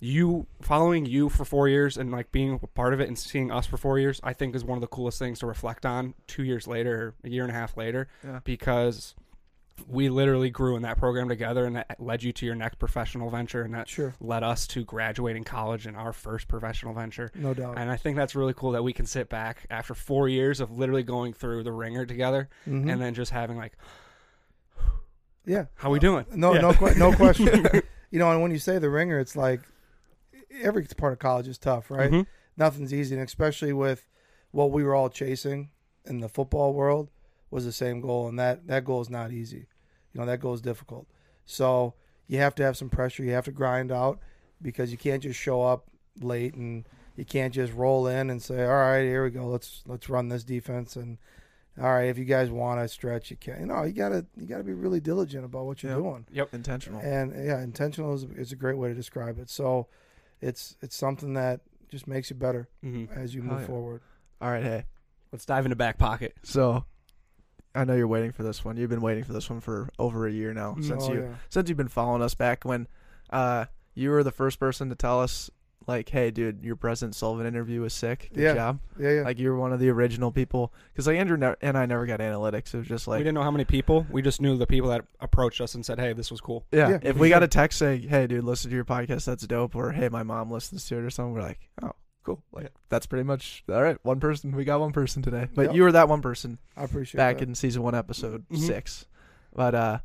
[0.00, 3.52] you following you for four years and like being a part of it and seeing
[3.52, 6.14] us for four years, I think is one of the coolest things to reflect on
[6.26, 8.40] two years later, a year and a half later, Yeah.
[8.42, 9.14] because
[9.88, 13.30] we literally grew in that program together and that led you to your next professional
[13.30, 14.14] venture and that Sure.
[14.20, 17.30] led us to graduating college and our first professional venture.
[17.34, 17.78] No doubt.
[17.78, 20.70] And I think that's really cool that we can sit back after four years of
[20.70, 22.90] literally going through the ringer together Mhm.
[22.90, 23.72] and then just having like,
[25.44, 25.66] yeah.
[25.76, 26.24] how we doing?
[26.34, 26.60] No, Yeah.
[26.60, 27.66] no, que- no question.
[28.10, 29.60] you know, and when you say the ringer, it's like
[30.60, 32.10] every part of college is tough, right?
[32.10, 32.26] Mhm.
[32.56, 34.08] Nothing's easy, and especially with
[34.50, 35.70] what we were all chasing
[36.04, 37.10] in the football world
[37.50, 39.66] was the same goal, and that that goal is not easy.
[40.12, 41.06] You know, that goes difficult.
[41.44, 41.94] So
[42.28, 43.22] you have to have some pressure.
[43.24, 44.18] You have to grind out
[44.60, 45.86] because you can't just show up
[46.20, 46.84] late and
[47.16, 49.46] you can't just roll in and say, "All right, here we go.
[49.46, 51.18] Let's let's run this defense." And
[51.80, 53.60] all right, if you guys want to stretch, you can.
[53.60, 56.00] You know, you gotta you gotta be really diligent about what you're Yep.
[56.02, 56.26] doing.
[56.32, 57.00] Yep, intentional.
[57.00, 59.48] And yeah, intentional is, is a great way to describe it.
[59.50, 59.88] So
[60.40, 63.14] it's it's something that just makes you better Mhm.
[63.16, 63.66] as you Oh, move yeah.
[63.66, 64.00] forward.
[64.40, 64.84] All right, hey.
[65.32, 66.36] Let's dive into back pocket.
[66.42, 66.84] So,
[67.74, 68.76] I know you're waiting for this one.
[68.76, 71.34] You've been waiting for this one for over a year now since Oh, you yeah.
[71.48, 72.86] since you've been following us back when
[73.30, 75.50] uh you were the first person to tell us
[75.88, 78.30] like, hey, dude, your President Sullivan interview was sick.
[78.32, 78.54] Good Yeah.
[78.54, 78.78] job.
[79.00, 79.22] Yeah, yeah.
[79.22, 82.06] Like you were one of the original people because like Andrew ne- and I never
[82.06, 82.72] got analytics.
[82.72, 84.06] It was just like we didn't know how many people.
[84.10, 86.90] We just knew the people that approached us and said, "Hey, this was cool." yeah,
[86.90, 89.74] Yeah, if we got a text saying, hey, dude, listen to your podcast, that's dope,
[89.74, 91.90] or hey, my mom listens to it or something, we're like, oh,
[92.24, 92.42] cool.
[92.52, 92.68] Like Yeah.
[92.88, 93.96] that's pretty much all right.
[94.02, 95.74] One person, we got one person today, but Yep.
[95.74, 96.58] you were that one person.
[96.76, 97.48] I appreciate back that.
[97.48, 98.58] in season one, episode Mhm.
[98.58, 99.06] six.
[99.54, 99.98] But uh,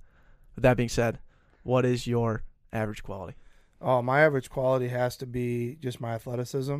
[0.56, 1.19] with that being said,
[1.63, 3.38] what is your average quality?
[3.82, 6.80] Oh, my average quality has to be just my athleticism.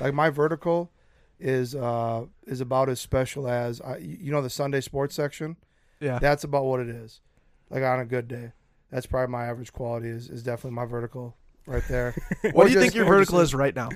[0.00, 0.92] Like my vertical
[1.38, 5.56] is uh is about as special as I, you know the Sunday sports section.
[6.00, 7.20] Yeah, That's about what it is.
[7.70, 8.52] Like on a good day,
[8.90, 10.08] that's probably my average quality.
[10.08, 12.14] Is is definitely my vertical right there.
[12.52, 13.88] what do you think your vertical is right now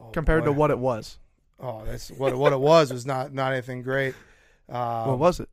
[0.00, 1.18] Oh, compared to what it was?
[1.58, 4.14] Oh, that's what what it was was not not anything great.
[4.68, 5.48] Um, what was it?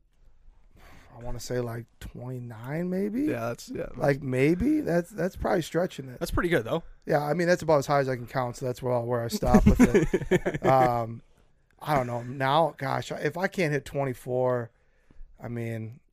[1.16, 3.22] I want to say like twenty nine, maybe.
[3.22, 3.86] Yeah, that's yeah.
[3.96, 6.18] Like maybe that's that's probably stretching it.
[6.18, 6.82] That's pretty good though.
[7.06, 9.24] Yeah, I mean that's about as high as I can count, so that's where where
[9.24, 10.66] I stop with it.
[10.66, 11.22] um,
[11.80, 12.74] I don't know now.
[12.76, 14.70] Gosh, if I can't hit twenty four,
[15.42, 16.03] I mean, like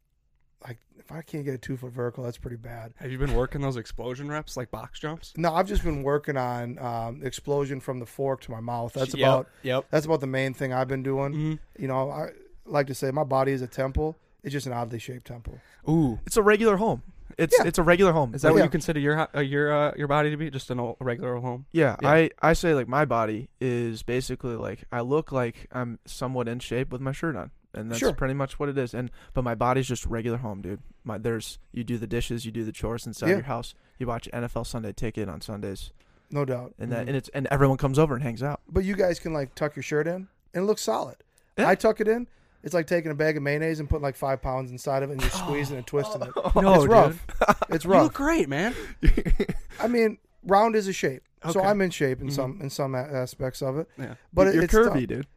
[1.04, 2.94] if I can't get a two foot vertical, that's pretty bad.
[2.98, 5.34] Have you been working those explosion reps like box jumps?
[5.36, 8.94] No, I've just been working on um, explosion from the fork to my mouth.
[8.94, 9.86] That's Yep, about Yep.
[9.90, 11.34] that's about the main thing I've been doing.
[11.34, 11.60] Mhm.
[11.78, 12.30] You know, I
[12.66, 14.16] like to say my body is a temple.
[14.44, 15.60] It's just an oddly shaped temple.
[15.90, 17.04] Ooh, It's a regular home.
[17.38, 17.66] It's Yeah.
[17.68, 18.36] it's a regular home.
[18.36, 18.54] is that Yeah.
[18.56, 20.50] what you consider your uh, your uh, your body to be?
[20.52, 21.66] Just an old, a regular home?
[21.72, 22.10] Yeah, Yeah.
[22.10, 26.60] I I say like my body is basically like I look like I'm somewhat in
[26.60, 28.14] shape with my shirt on, and that's Sure.
[28.14, 28.94] pretty much what it is.
[28.94, 30.82] And but my body's just regular home, dude.
[31.04, 33.36] My there's you do the dishes, you do the chores inside Yeah.
[33.36, 33.74] your house.
[33.98, 35.92] You watch NFL Sunday Ticket on Sundays,
[36.32, 36.74] No doubt.
[36.80, 37.08] and that Mhm.
[37.10, 38.62] and it's and everyone comes over and hangs out.
[38.68, 41.18] But you guys can like tuck your shirt in and it looks solid.
[41.58, 41.70] Yeah.
[41.70, 42.28] I tuck it in.
[42.64, 45.14] It's like taking a bag of mayonnaise and putting like five pounds inside of it
[45.14, 46.30] and just squeezing and twisting it.
[46.56, 47.26] No, it's rough.
[47.70, 47.98] It's rough.
[48.00, 48.76] You look great, man.
[49.80, 52.34] I mean, round is a shape, so I'm in shape in Mhm.
[52.34, 53.88] some in some aspects of it.
[53.98, 54.16] Yeah.
[54.34, 55.08] But you're it's curvy, tough.
[55.08, 55.28] dude.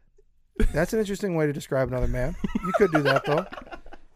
[0.73, 2.35] That's an interesting way to describe another man.
[2.63, 3.45] You could do that though.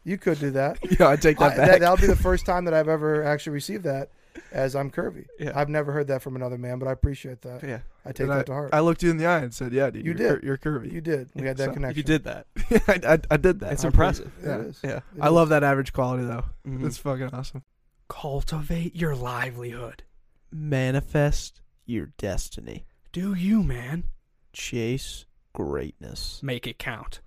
[0.06, 0.80] You could do that.
[1.00, 1.68] Yeah, I take I, that back.
[1.72, 4.10] that that'll be the first time that I've ever actually received that
[4.52, 5.26] as I'm curvy.
[5.40, 5.52] Yeah.
[5.54, 7.62] I've never heard that from another man, but I appreciate that.
[7.64, 8.70] Yeah, I take And that to heart.
[8.74, 10.42] I looked you in the eye and said, "Yeah, dude, You you're, did.
[10.42, 11.30] cur- you're curvy." you did.
[11.36, 11.98] We had that So, connection.
[11.98, 12.48] you did that.
[12.88, 13.74] I, I, I did that.
[13.74, 14.28] It's I impressive.
[14.28, 14.70] appreciate- It Yeah.
[14.70, 14.80] is.
[14.84, 15.34] Yeah, It I is.
[15.34, 16.46] love that average quality though.
[16.66, 16.86] Mhm.
[16.86, 17.64] It's fucking awesome.
[18.08, 20.04] Cultivate your livelihood.
[20.52, 22.86] Manifest your destiny.
[23.12, 24.06] Do you, man?
[24.54, 26.40] Chase greatness.
[26.44, 27.22] Make it count.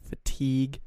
[0.00, 0.80] Fatigue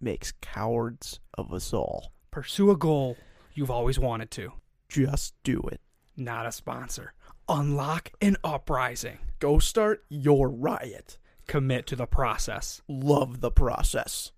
[0.00, 2.12] makes cowards of us all.
[2.30, 3.16] Pursue a goal
[3.54, 4.52] you've always wanted to.
[4.88, 5.80] Just do it.
[6.16, 7.12] Not a sponsor.
[7.48, 9.18] Unlock an uprising.
[9.38, 11.18] Go start your riot.
[11.46, 12.80] Commit to the process.
[12.88, 14.32] Love the process.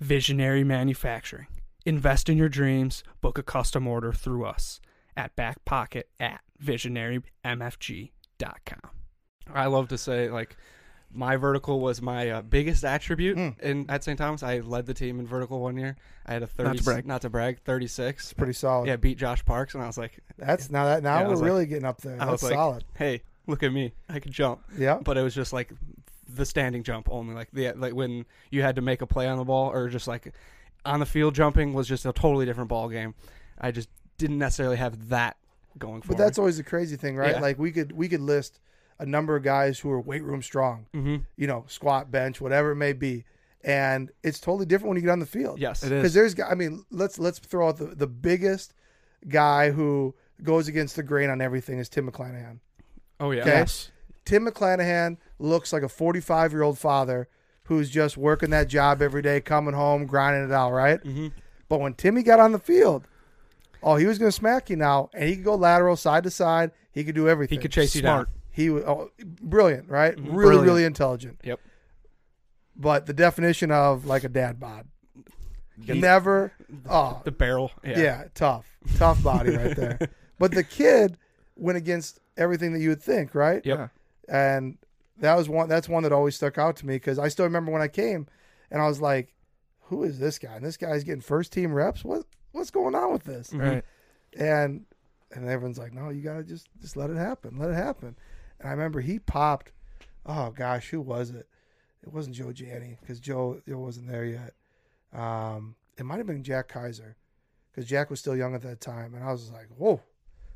[0.00, 1.46] Visionary Manufacturing.
[1.86, 3.02] Invest in your dreams.
[3.20, 4.80] Book a custom order through us
[5.16, 8.10] at backpocket at visionarymfg.com.
[9.54, 10.56] I love to say, like,
[11.12, 13.58] my vertical was my uh, biggest attribute Mm.
[13.60, 14.18] in at St.
[14.18, 14.42] Thomas.
[14.42, 15.96] I led the team in vertical one year.
[16.26, 17.06] I had a 30, Not to brag.
[17.06, 18.32] not to brag, 36.
[18.34, 18.86] Pretty solid.
[18.88, 21.40] Yeah, beat Josh Parks, and I was like, That's now that now Yeah, we're was
[21.40, 22.20] like- really getting up there.
[22.20, 22.84] I That's like- solid.
[22.94, 23.92] hey, look at me.
[24.08, 24.60] I could jump.
[24.76, 24.98] Yeah.
[25.02, 25.72] but it was just like
[26.28, 29.38] the standing jump only like the like when you had to make a play on
[29.38, 30.34] the ball or just like
[30.84, 33.14] on the field jumping was just a totally different ball game
[33.60, 33.88] i just
[34.18, 35.36] didn't necessarily have that
[35.78, 37.36] going for But that's always the crazy thing, right?
[37.36, 37.40] Yeah.
[37.40, 38.58] Like we could we could list
[38.98, 41.16] a number of guys who are weight room strong, mm-hmm.
[41.36, 43.24] you know, squat, bench, whatever it may be,
[43.64, 45.58] and it's totally different when you get on the field.
[45.58, 45.98] yes It is.
[45.98, 48.74] because there's I mean, let's let's throw out the the biggest
[49.28, 52.60] guy who goes against the grain on everything is Tim McClanahan.
[53.20, 53.50] oh yeah Okay.
[53.50, 53.90] Yes.
[54.24, 57.28] Tim McClanahan looks like a 45 year old father
[57.64, 61.02] who's just working that job every day, coming home, grinding it out, right?
[61.02, 61.28] mm-hmm.
[61.68, 63.08] But when Timmy got on the field,
[63.82, 66.30] oh, he was going to smack you now, and he could go lateral, side to
[66.30, 66.70] side.
[66.92, 67.58] He could do everything.
[67.58, 68.28] he could chase you Smart.
[68.56, 69.10] He was oh,
[69.42, 70.16] brilliant, right?
[70.16, 70.24] Mhm.
[70.24, 70.64] Really, Brilliant.
[70.66, 71.40] really intelligent.
[71.44, 71.60] Yep.
[72.74, 74.86] But the definition of like a dad bod,
[75.84, 76.52] down never.
[76.88, 78.24] Oh, the barrel yeah, yeah.
[78.34, 78.66] tough,
[78.96, 79.98] tough body right there.
[80.38, 81.16] But the kid
[81.56, 83.62] went against everything that you would think, right?
[83.64, 83.88] Yeah.
[84.28, 84.76] and
[85.18, 87.72] that was one that's one that always stuck out to me because I still remember
[87.72, 88.26] when I came
[88.70, 89.34] and I was like,
[89.88, 92.04] "Who is this guy?" And this guy's getting first team reps.
[92.04, 93.52] What what's going on with this?
[93.52, 93.82] Right.
[94.38, 94.84] And
[95.32, 98.16] and everyone's like, "No, you gotta just just let it happen, let it happen."
[98.60, 99.72] And I remember he popped.
[100.24, 101.46] Oh gosh, who was it?
[102.02, 104.54] It wasn't Joe Janney because Joe Joe wasn't there yet.
[105.12, 107.16] Um, it might have been Jack Kaiser
[107.70, 110.00] because Jack was still young at that time, and I was like, "Whoa,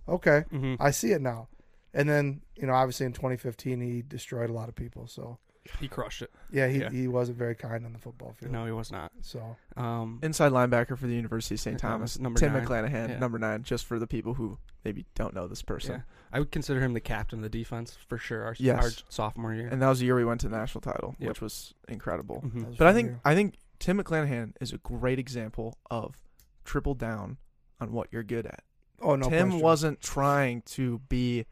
[0.08, 0.76] okay." Mhm.
[0.80, 1.48] I see it now.
[1.92, 5.06] And then, you know, obviously in 2015, he destroyed a lot of people.
[5.08, 5.38] So,
[5.78, 6.90] he crushed it yeah, he, Yeah.
[6.90, 8.50] he wasn't very kind on the football field.
[8.52, 11.74] no he was not So, um Inside linebacker for the University of St.
[11.74, 11.80] St.
[11.80, 12.14] Thomas.
[12.14, 12.64] Thomas, number Tim nine.
[12.66, 13.18] McClanahan, Yeah.
[13.18, 15.96] number nine, just for the people who maybe don't know this person.
[15.96, 18.82] yeah i would consider him the captain of the defense for sure our, Yes.
[18.82, 21.28] our sophomore year And that was the year we went to the national title, Yep.
[21.28, 22.42] which was incredible.
[22.46, 22.60] Mhm.
[22.60, 23.20] that was But I think year.
[23.24, 26.16] I think Tim McClanahan is a great example of
[26.64, 27.38] triple down
[27.80, 28.62] on what you're good at.
[29.02, 29.60] oh, no Tim question.
[29.62, 31.46] wasn't trying to be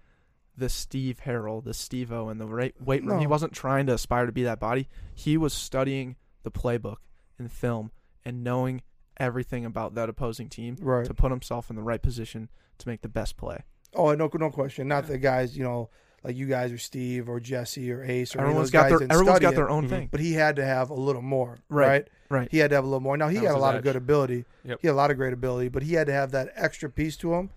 [0.59, 3.21] the Steve Harrell, the Steve O in the right weight room.
[3.21, 4.89] He wasn't trying to aspire to be that body.
[5.15, 6.97] He was studying the playbook
[7.39, 7.91] and film
[8.25, 8.83] and knowing
[9.19, 11.05] everything about that opposing team Right.
[11.07, 13.65] to put himself in the right position to make the best play.
[13.95, 14.87] Oh, no, no question.
[14.89, 15.91] Not the guys, you know,
[16.25, 18.83] like you guys or Steve or Jesse or Ace or any of Everyone's those got
[18.83, 19.89] guys their didn't everyone's study got their own Mhm.
[19.89, 20.09] thing.
[20.11, 21.89] But he had to have a little more, Right.
[21.89, 22.09] right?
[22.29, 22.49] Right.
[22.51, 23.17] He had to have a little more.
[23.17, 24.45] Now, he That had a lot his of good ability.
[24.65, 24.79] Yep.
[24.83, 27.17] He had a lot of great ability, but he had to have that extra piece
[27.19, 27.51] to him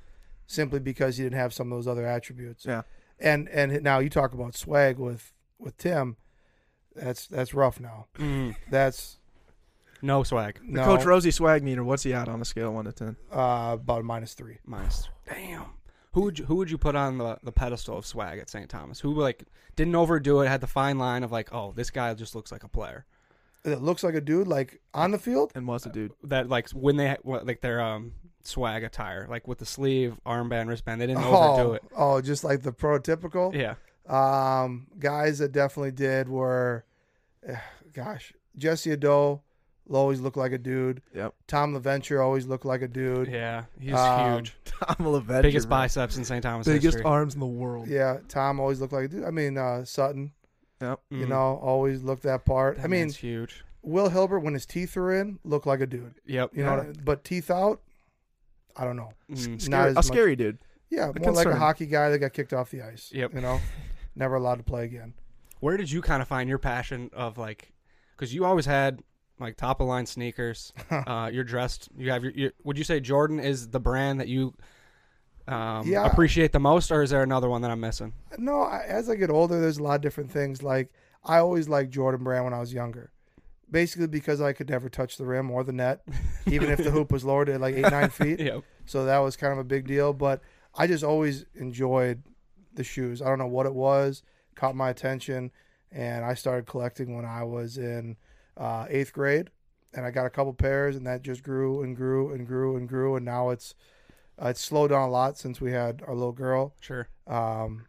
[0.51, 2.65] simply because he didn't have some of those other attributes.
[2.65, 2.83] Yeah.
[3.19, 6.17] And and now you talk about swag with with Tim.
[6.95, 8.07] That's that's rough now.
[8.17, 8.55] Mhm.
[8.69, 9.19] That's
[10.01, 12.73] no swag The no, Coach Rosie swag meter, what's he at on a scale of
[12.73, 13.15] one to ten?
[13.31, 14.57] uh, about a minus three.
[14.65, 15.07] Minus.
[15.27, 15.65] Damn.
[16.13, 18.69] Who would you, who would you put on the, the pedestal of swag at St.
[18.69, 18.99] Thomas?
[18.99, 19.45] Who like
[19.77, 22.63] didn't overdo it, had the fine line of like, oh, this guy just looks like
[22.63, 23.05] a player.
[23.63, 25.51] It looks like a dude like on the field.
[25.55, 26.11] And was a dude.
[26.23, 28.13] That like when they like their um
[28.47, 31.83] swag attire, like with the sleeve, armband, wristband, they didn't Oh, overdo it.
[31.95, 33.53] oh, just like the prototypical.
[33.53, 33.75] Yeah.
[34.07, 36.83] Um, guys that definitely did were,
[37.47, 37.55] eh,
[37.93, 39.41] gosh, Jesse Ado,
[39.91, 41.01] always looked like a dude.
[41.13, 41.33] Yep.
[41.47, 43.27] Tom LaVenture always looked like a dude.
[43.27, 44.55] Yeah, he's Um, huge.
[44.65, 45.41] Tom LaVenture.
[45.43, 45.77] Biggest bro.
[45.79, 46.41] biceps in St.
[46.41, 47.03] Thomas Biggest history.
[47.03, 47.87] arms in the world.
[47.87, 49.23] Yeah, Tom always looked like a dude.
[49.25, 50.31] I mean, uh, Sutton,
[50.81, 50.99] Yep.
[51.09, 51.29] you Mhm.
[51.29, 52.77] know, always looked that part.
[52.77, 53.63] That I mean, man's huge.
[53.83, 56.13] Will Hilbert, when his teeth are in, looked like a dude.
[56.25, 56.51] Yep.
[56.55, 57.81] You know, but teeth out,
[58.75, 59.09] I don't know.
[59.29, 59.49] Mhm.
[59.49, 60.57] Not Scary, as a much- scary dude.
[60.89, 63.11] Yeah, A more like a hockey guy that got kicked off the ice.
[63.13, 63.33] Yep.
[63.35, 63.59] You know,
[64.15, 65.13] never allowed to play again.
[65.61, 67.71] Where did you kind of find your passion of like,
[68.15, 69.01] because you always had
[69.39, 70.73] like top of line sneakers.
[70.91, 71.89] uh, you're dressed.
[71.97, 72.51] You have your, your.
[72.63, 74.53] Would you say Jordan is the brand that you
[75.47, 76.05] um, Yeah.
[76.05, 78.13] appreciate the most, or is there another one that I'm missing?
[78.37, 80.61] No, I, as I get older, there's a lot of different things.
[80.61, 80.91] Like
[81.23, 83.11] I always liked Jordan Brand when I was younger,
[83.71, 86.01] basically because I could never touch the rim or the net,
[86.45, 88.39] even if the hoop was lowered at like eight nine feet.
[88.51, 88.63] Yep.
[88.85, 90.13] So that was kind of a big deal.
[90.13, 90.41] But
[90.75, 92.23] I just always enjoyed
[92.73, 93.21] the shoes.
[93.21, 94.23] I don't know what it was,
[94.55, 95.51] caught my attention,
[95.91, 98.17] and I started collecting when I was in
[98.57, 99.49] uh, eighth grade,
[99.93, 102.87] and I got a couple pairs, and that just grew and grew and grew and
[102.87, 103.75] grew, and now it's
[104.41, 106.73] uh, it's slowed down a lot since we had our little girl.
[106.79, 107.07] Sure.
[107.27, 107.85] Um,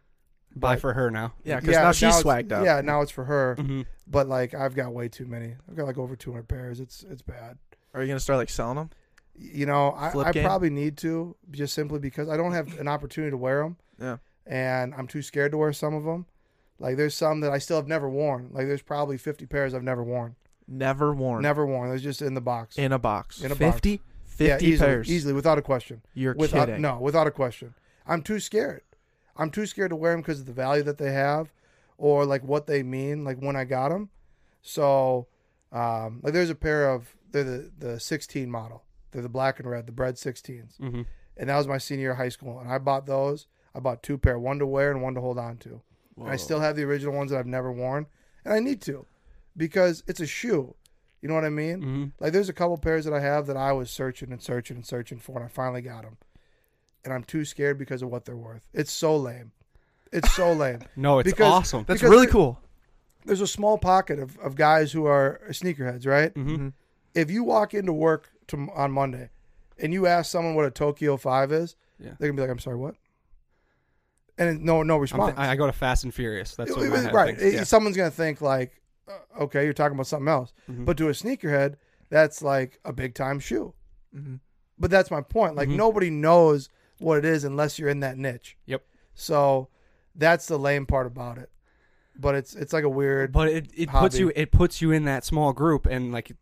[0.55, 1.33] Buy for her now.
[1.43, 2.63] Yeah, because now she's it's- swagged out.
[2.65, 3.55] Yeah, now it's for her.
[3.55, 5.55] hmm But like I've got way too many.
[5.69, 6.79] I've got like over 200 pairs.
[6.79, 7.57] It's it's bad.
[7.93, 8.89] Are you gonna start like selling them?
[9.35, 10.45] You know, I, I game?
[10.45, 13.77] probably need to just simply because I don't have an opportunity to wear them.
[13.99, 14.17] Yeah.
[14.45, 16.25] And I'm too scared to wear some of them.
[16.79, 18.49] Like there's some that I still have never worn.
[18.51, 20.35] Like there's probably 50 pairs I've never worn.
[20.67, 21.41] Never worn.
[21.41, 21.89] Never worn.
[21.89, 22.77] They're just in the box.
[22.77, 23.41] in a box.
[23.41, 23.75] In a box.
[23.75, 24.01] 50?
[24.25, 25.11] 50 yeah, easily, pairs.
[25.11, 26.01] easily without a question.
[26.13, 26.81] You're Without kidding.
[26.81, 27.73] no, without a question.
[28.07, 28.81] I'm too scared.
[29.35, 31.51] I'm too scared to wear them because of the value that they have,
[31.97, 33.23] or like what they mean.
[33.23, 34.09] Like when I got them,
[34.61, 35.27] so
[35.71, 38.83] um, like there's a pair of they're the the 16 model.
[39.11, 41.01] They're the black and red, the bread 16s, hmm
[41.35, 42.59] and that was my senior year of high school.
[42.59, 43.47] And I bought those.
[43.73, 45.81] I bought two pair, one to wear and one to hold on to.
[46.15, 48.05] And I still have the original ones that I've never worn,
[48.45, 49.07] and I need to,
[49.57, 50.75] because it's a shoe.
[51.21, 51.81] You know what I mean?
[51.81, 54.77] hmm Like there's a couple pairs that I have that I was searching and searching
[54.77, 56.17] and searching for, and I finally got them.
[57.03, 58.67] And I'm too scared because of what they're worth.
[58.73, 59.51] It's so lame.
[60.11, 60.79] It's so lame.
[60.95, 61.83] No, it's Because- awesome.
[61.87, 62.59] That's really cool.
[63.25, 66.33] There's a small pocket of, of guys who are sneakerheads, right?
[66.33, 66.69] hmm
[67.15, 69.29] If you walk into work to, on Monday
[69.79, 72.11] and you ask someone what a Tokyo 5 is, Yeah.
[72.19, 72.95] they're going to be like, I'm sorry, what?
[74.37, 75.35] And no no I'm response.
[75.35, 76.55] th- I I go to Fast and Furious.
[76.55, 77.37] That's what my head right.
[77.37, 77.61] thinks.
[77.61, 80.53] It- Someone's going to think like, uh, okay, you're talking about something else.
[80.69, 80.85] Mhm.
[80.85, 81.75] But to a sneakerhead,
[82.09, 83.73] that's like a big time shoe.
[84.13, 84.35] hmm
[84.79, 85.55] But that's my point.
[85.55, 85.75] Like Mhm.
[85.75, 88.57] nobody knows what it is unless you're in that niche.
[88.65, 88.83] Yep.
[89.13, 89.69] So
[90.15, 91.49] that's the lame part about it.
[92.17, 93.31] But it's it's like a weird.
[93.31, 96.35] But it, it puts you it puts you in that small group and like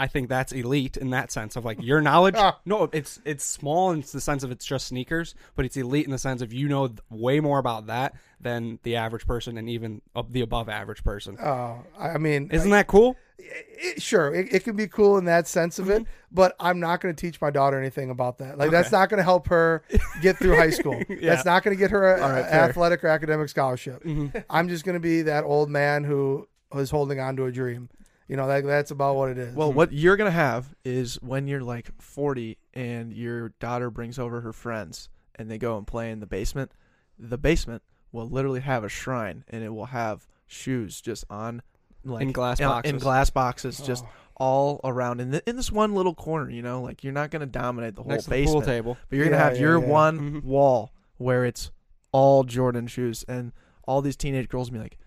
[0.00, 2.36] I think that's elite in that sense of like your knowledge.
[2.38, 2.58] Ah.
[2.64, 6.12] no, it's it's small in the sense of it's just sneakers, but it's elite in
[6.12, 10.00] the sense of you know way more about that than the average person and even
[10.30, 11.36] the above average person.
[11.38, 13.16] Uh, I I mean, Isn't that cool?
[13.38, 16.04] It, sure, it, it can be cool in that sense of it.
[16.30, 18.58] But I'm not going to teach my daughter anything about that.
[18.58, 19.82] Like that's not going to help her
[20.20, 21.00] get through high school.
[21.08, 21.30] Yeah.
[21.34, 24.04] That's not going to get her a, All right, a athletic or academic scholarship.
[24.04, 24.44] Mhm.
[24.50, 27.88] I'm just going to be that old man who is holding on to a dream.
[28.28, 29.54] You know, that, that's about what it is.
[29.54, 34.42] Well, what you're gonna have is when you're like 40 and your daughter brings over
[34.42, 36.70] her friends and they go and play in the basement.
[37.18, 41.62] The basement will literally have a shrine and it will have shoes just on
[42.04, 42.92] like In glass boxes.
[42.92, 44.10] in glass boxes, just Oh.
[44.36, 46.50] all around in, th- in this one little corner.
[46.50, 48.96] You know, like you're not gonna dominate the whole Next to the basement, pool table.
[49.08, 49.86] but you're gonna Yeah, have yeah, your yeah.
[49.86, 50.44] one Mhm.
[50.44, 51.70] wall where it's
[52.12, 53.52] all Jordan shoes, and
[53.84, 54.98] all these teenage girls will be like,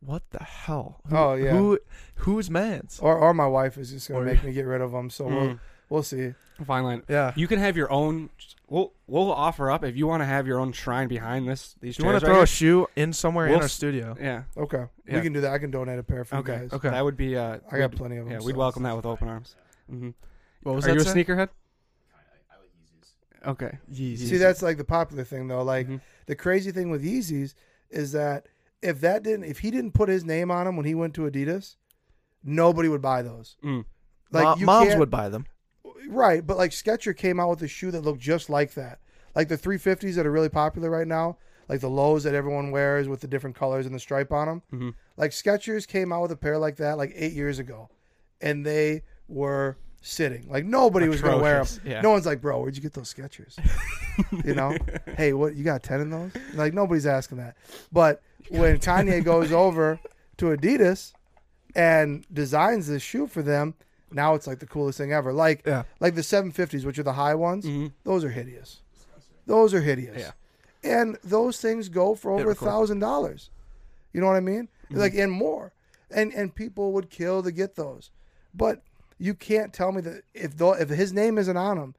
[0.00, 1.00] "What the hell?
[1.08, 1.50] Who, Oh, yeah.
[1.52, 1.78] who
[2.16, 4.92] whose man's?" or or my wife is just going to make me get rid of
[4.92, 5.10] them.
[5.10, 5.60] So we'll Mm.
[5.88, 6.34] We'll see.
[6.64, 7.02] Fine line.
[7.08, 7.32] Yeah.
[7.36, 8.30] You can have your own.
[8.68, 11.76] We'll we'll offer up if you want to have your own shrine behind this.
[11.80, 12.44] These Do you want chairs to right throw here.
[12.44, 14.16] a shoe in somewhere We'll in our s- studio?
[14.20, 14.44] Yeah.
[14.56, 15.14] Okay, Yeah.
[15.16, 15.52] we can do that.
[15.52, 16.52] I can donate a pair for Okay.
[16.54, 16.72] you guys.
[16.72, 16.88] Okay.
[16.90, 17.36] That would be.
[17.36, 18.32] Uh, I got plenty of them.
[18.32, 19.54] Yeah, we'd welcome that with open arms.
[19.88, 20.10] hmm
[20.62, 21.04] What was Are that?
[21.04, 21.48] you a sneakerhead?
[23.46, 23.78] Okay.
[23.92, 24.28] Yeezys.
[24.28, 25.62] See, that's like the popular thing though.
[25.62, 26.00] Like Mhm.
[26.26, 27.54] the crazy thing with Yeezys
[27.90, 28.46] is that
[28.82, 31.22] if that didn't, if he didn't put his name on them when he went to
[31.30, 31.76] Adidas,
[32.42, 33.56] nobody would buy those.
[33.62, 33.84] Mm.
[34.32, 35.46] Like Mo- you moms can't- would buy them.
[36.08, 36.46] Right?
[36.46, 38.98] But like Skechers came out with a shoe that looked just like that,
[39.34, 41.36] like the 350s that are really popular right now,
[41.68, 44.62] like the lows that everyone wears with the different colors and the stripe on them.
[44.72, 44.94] Mhm.
[45.16, 47.88] Like Skechers came out with a pair like that like eight years ago,
[48.40, 50.48] and they were sitting.
[50.48, 51.80] Like nobody was going to wear them.
[51.84, 52.00] Yeah.
[52.00, 53.56] No one's like, bro, where'd you get those Skechers?
[54.46, 54.76] you know,
[55.16, 56.30] hey, what you got ten in those?
[56.54, 57.56] Like nobody's asking that.
[57.92, 59.98] But when Kanye goes over
[60.36, 61.12] to Adidas
[61.74, 63.74] and designs this shoe for them,
[64.16, 65.32] now it's like the coolest thing ever.
[65.32, 65.84] Like Yeah.
[66.00, 67.92] like the 750s, which are the high ones, Mhm.
[68.02, 68.80] those are hideous.
[69.46, 70.18] Those are hideous.
[70.18, 70.32] Yeah.
[70.82, 73.50] And those things go for over a thousand dollars.
[74.12, 74.68] You know what I mean?
[74.86, 74.96] Mm-hmm.
[74.98, 75.72] Like and more.
[76.10, 78.10] And and people would kill to get those.
[78.52, 78.82] But
[79.18, 81.94] You can't tell me that if the, if his name isn't on them,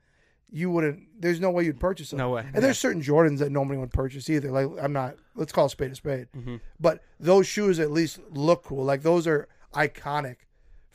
[0.52, 1.20] you wouldn't.
[1.20, 2.20] There's no way you'd purchase them.
[2.20, 2.46] No way.
[2.54, 4.52] And there's certain Jordans that nobody would purchase either.
[4.52, 5.16] Like I'm not.
[5.36, 6.28] Let's call a spade a spade.
[6.38, 6.62] Mhm.
[6.80, 8.84] But those shoes at least look cool.
[8.86, 10.36] Like those are iconic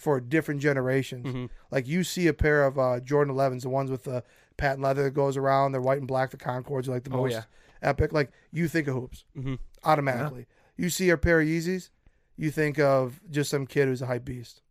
[0.03, 1.25] for different generations.
[1.27, 1.49] Mhm.
[1.71, 4.25] Like you see a pair of uh, Jordan 11s, the ones with the
[4.57, 5.71] patent leather that goes around.
[5.71, 6.31] They're white and black.
[6.33, 7.45] The Concords are like the Oh, most yeah.
[7.83, 8.13] epic.
[8.13, 9.59] Like you think of hoops Mhm.
[9.85, 10.47] automatically.
[10.77, 11.91] You see a pair of Yeezys,
[12.37, 14.63] you think of just some kid who's a hype beast.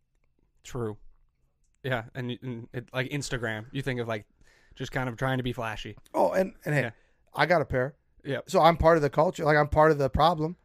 [0.64, 0.98] True.
[1.82, 4.26] Yeah, and, and it, like Instagram, you think of like
[4.74, 5.96] just kind of trying to be flashy.
[6.12, 6.90] Oh, and and hey, Yeah.
[7.34, 7.94] I got a pair.
[8.22, 8.40] Yeah.
[8.46, 9.44] So I'm part of the culture.
[9.46, 10.56] Like I'm part of the problem.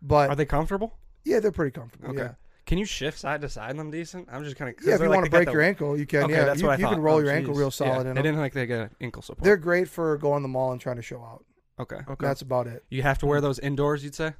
[0.00, 0.98] But Are they comfortable?
[1.24, 2.08] yeah, they're pretty comfortable.
[2.10, 2.18] Okay.
[2.22, 2.34] Yeah.
[2.66, 4.28] Can you shift side to side in them decent?
[4.30, 6.24] I'm just kind of Yeah, if you want to break your ankle, you can.
[6.24, 8.00] Okay, yeah, that's you, what I you can roll Oh, your ankle real solid Yeah,
[8.00, 8.22] in They them.
[8.24, 9.44] didn't like they got ankle support.
[9.44, 11.44] They're great for going to the mall and trying to show out.
[11.78, 11.96] okay.
[12.08, 12.26] Okay.
[12.26, 12.84] That's about it.
[12.90, 14.02] You have to wear those indoors.
[14.02, 14.34] You'd say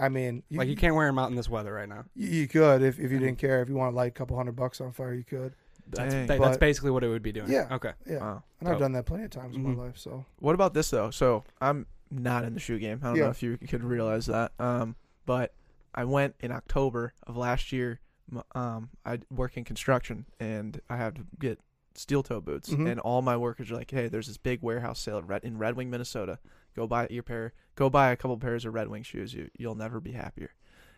[0.00, 2.04] I mean, you, like you can't wear them out in this weather right now.
[2.14, 3.62] you, you could if, if you didn't care.
[3.62, 5.54] If you want to light a couple hundred bucks on fire, you could.
[5.90, 6.26] That's Dang.
[6.26, 7.50] that- that's basically what it would be doing.
[7.50, 7.66] Yeah.
[7.70, 7.92] Okay.
[8.06, 8.42] Yeah, Wow.
[8.60, 8.80] and I've Dope.
[8.80, 9.74] done that plenty of times in Mhm.
[9.76, 9.96] my life.
[9.96, 11.10] So What about this though?
[11.10, 13.00] So I'm not in the shoe game.
[13.02, 13.24] I don't Yeah.
[13.24, 14.52] know if you could realize that.
[14.58, 15.54] Um, but
[15.94, 18.00] I went in October of last year.
[18.54, 21.60] Um, I work in construction and I have to get
[21.94, 22.68] steel toe boots.
[22.70, 22.90] Mhm.
[22.90, 25.58] And all my workers are like, "Hey, there's this big warehouse sale in Red, in
[25.58, 26.38] Red Wing, Minnesota.
[26.76, 27.52] Go buy your pair.
[27.74, 29.34] Go buy a couple pairs of Red Wing shoes.
[29.34, 30.50] You you'll never be happier."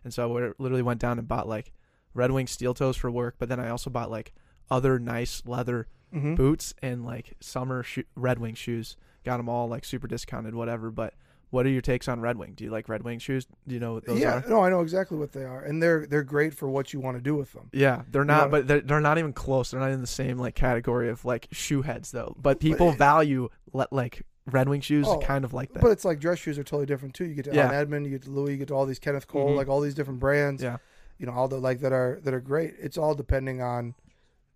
[0.04, 1.72] And so I literally went down and bought like
[2.12, 4.32] Red Wing steel toes for work, but then I also bought like
[4.70, 6.36] other nice leather Mhm.
[6.36, 8.96] boots and like summer sho- Red Wing shoes.
[9.24, 10.90] Got them all like super discounted, whatever.
[10.90, 11.14] But
[11.50, 12.54] what are your takes on Red Wing?
[12.56, 13.46] Do you like Red Wing shoes?
[13.66, 14.48] Do you know what those yeah, are?
[14.48, 17.16] no, I know exactly what they are, and they're they're great for what you want
[17.16, 17.68] to do with them.
[17.72, 19.70] Yeah, they're not, wanna- but they're, they're not even close.
[19.72, 22.34] They're not in the same like category of like shoe heads though.
[22.40, 25.82] But people it- value like Red Wing shoes, Oh, kind of like that.
[25.82, 27.24] But it's like dress shoes are totally different too.
[27.26, 27.66] You get to Yeah.
[27.66, 29.56] Allen Edmond, you get to Louis, you get to all these Kenneth Cole, Mhm.
[29.56, 30.62] like all these different brands.
[30.62, 30.78] yeah,
[31.18, 32.74] You know, all the like that are that are great.
[32.80, 33.94] It's all depending on,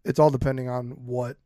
[0.05, 1.37] it's all depending on what,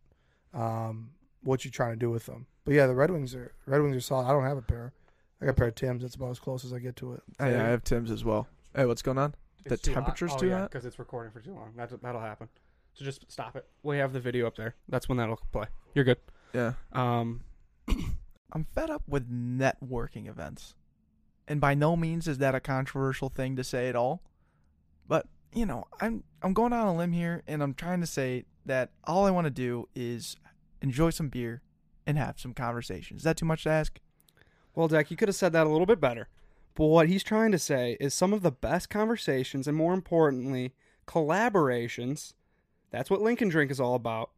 [0.55, 1.11] um,
[1.43, 2.47] what you're trying to do with them.
[2.65, 4.27] But yeah, the Red Wings are Red Wings are solid.
[4.27, 4.93] I don't have a pair.
[5.41, 6.03] I got a pair of Tim's.
[6.03, 7.23] That's about as close as I get to it.
[7.39, 8.49] I, I have Tim's as well.
[8.75, 9.35] Hey, what's going on?
[9.65, 10.01] The It's too hot.
[10.01, 10.71] temperature's oh, too yeah, hot?
[10.71, 11.73] because it's recording for too long.
[11.77, 12.49] That that'll happen.
[12.95, 13.67] So just stop it.
[13.83, 14.75] We have the video up there.
[14.89, 15.67] That's when that'll play.
[15.95, 16.19] You're good.
[16.53, 17.43] Yeah, Um,
[18.53, 20.75] I'm fed up with networking events.
[21.47, 24.23] And by no means is that a controversial thing to say at all.
[25.07, 28.07] But, you know, I'm I'm going out on a limb here and I'm trying to
[28.07, 30.37] say that all I want to do is
[30.83, 31.63] enjoy some beer
[32.07, 33.17] and have some conversation.
[33.17, 33.99] Is that too much to ask?
[34.79, 36.29] Well, Deck, you could have said that a little bit better.
[36.77, 40.73] But what he's trying to say is some of the best conversations and more importantly,
[41.05, 42.35] collaborations.
[42.93, 44.31] That's what Link n Drink is all about.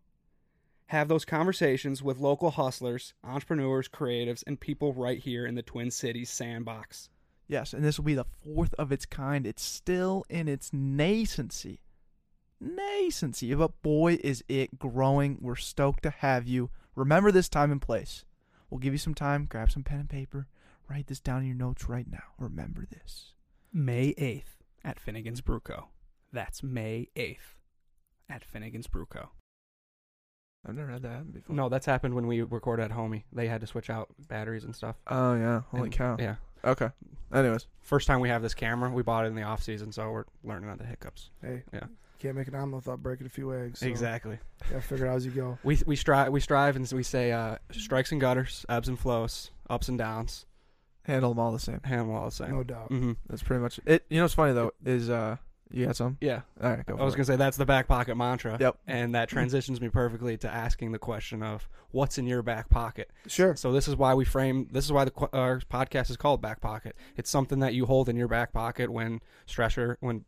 [0.86, 5.90] Have those conversations with local hustlers, entrepreneurs, creatives, and people right here in the Twin
[5.90, 7.10] Cities sandbox.
[7.46, 9.46] Yes, and this will be the fourth of its kind.
[9.46, 11.80] It's still in its nascency.
[12.64, 13.58] Nascency.
[13.58, 15.36] But boy, is it growing.
[15.42, 16.70] We're stoked to have you.
[16.94, 18.24] Remember this time and place.
[18.70, 19.46] We'll give you some time.
[19.50, 20.46] Grab some pen and paper.
[20.88, 22.22] Write this down in your notes right now.
[22.38, 23.32] Remember this.
[23.72, 25.88] May 8th at Finnegan's Brew Co.
[26.32, 27.56] That's May 8th
[28.28, 29.30] at Finnegan's Brew Co.
[30.66, 31.56] I've never had that happen before.
[31.56, 33.24] No, that's happened when we recorded at Homie.
[33.32, 34.96] They had to switch out batteries and stuff.
[35.06, 35.62] Oh, yeah.
[35.70, 36.16] Holy And- cow.
[36.18, 36.36] Yeah.
[36.64, 36.90] Okay.
[37.32, 37.66] Anyways.
[37.82, 40.24] First time we have this camera, we bought it in the off season, so we're
[40.44, 41.30] learning on the hiccups.
[41.40, 41.86] Hey, Yeah.
[42.20, 43.80] Can't make an omelet without breaking a few eggs.
[43.80, 44.38] So Exactly.
[44.70, 45.58] Yeah, figure it out as you go.
[45.64, 49.50] We we strive we strive and we say uh, strikes and gutters, ebbs and flows,
[49.68, 50.46] ups and downs,
[51.04, 51.80] Handle them all the same.
[51.82, 52.50] handle them all the same.
[52.54, 52.88] No doubt.
[52.88, 54.04] hmm That's pretty much it.
[54.10, 55.36] You know what's funny, though, is uh,
[55.72, 56.18] you got some?
[56.20, 57.16] Yeah, All right, go for I was it.
[57.18, 58.56] gonna say that's the back pocket mantra.
[58.60, 58.76] Yep.
[58.86, 63.10] And that transitions me perfectly to asking the question of what's in your back pocket.
[63.28, 63.56] Sure.
[63.56, 64.68] So this is why we frame.
[64.72, 66.96] This is why the our podcast is called Back Pocket.
[67.16, 70.24] It's something that you hold in your back pocket when stressor, when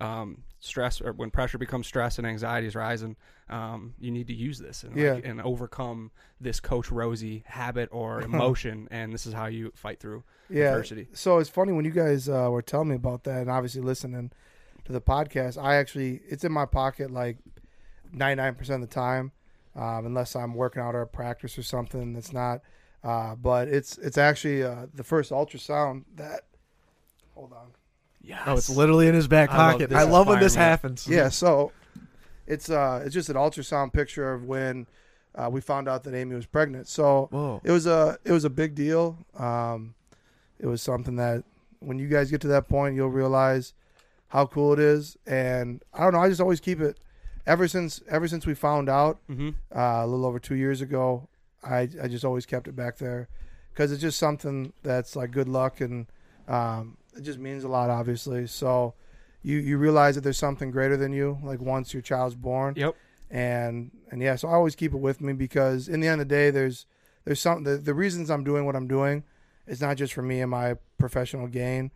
[0.00, 3.16] um, stress or when pressure becomes stress and anxiety is rising.
[3.48, 8.22] Um, you need to use this and, like, and overcome this Coach Rosie habit or
[8.30, 8.86] emotion.
[8.90, 10.68] and this is how you fight through Yeah.
[10.68, 11.08] adversity.
[11.14, 14.30] So it's funny when you guys uh, were telling me about that, and obviously listening
[14.84, 15.60] to the podcast.
[15.62, 17.38] I actually, it's in my pocket like
[18.12, 19.32] ninety nine percent of the time,
[19.74, 22.60] um, unless I'm working out or practice or something that's not.
[23.02, 26.42] Uh, but it's it's actually uh, the first ultrasound that.
[27.34, 27.68] Hold on.
[28.22, 28.42] Yes.
[28.46, 29.90] Oh, it's literally in his back I love pocket.
[29.90, 30.80] this I love when this environment.
[30.82, 31.08] happens.
[31.08, 31.72] Yeah, so
[32.46, 34.86] it's uh it's just an ultrasound picture of when
[35.34, 36.88] uh, we found out that Amy was pregnant.
[36.88, 37.60] So Whoa.
[37.64, 39.16] it was a it was a big deal.
[39.38, 39.94] Um,
[40.58, 41.44] it was something that
[41.78, 43.72] when you guys get to that point, you'll realize
[44.28, 45.16] how cool it is.
[45.26, 46.98] And I don't know, I just always keep it.
[47.46, 51.28] Ever since ever since we found out hmm uh, a little over two years ago,
[51.64, 53.28] I I just always kept it back there
[53.72, 56.06] because it's just something that's like good luck and
[56.48, 58.46] um, it just means a lot, obviously.
[58.46, 58.94] So
[59.42, 61.38] you you realize that there's something greater than you.
[61.42, 62.94] Like once your child's born, Yep.
[63.30, 66.28] and and yeah, so I always keep it with me because in the end of
[66.28, 66.86] the day, there's
[67.24, 69.24] there's some the, the reasons I'm doing what I'm doing.
[69.66, 71.90] It's not just for me and my professional gain.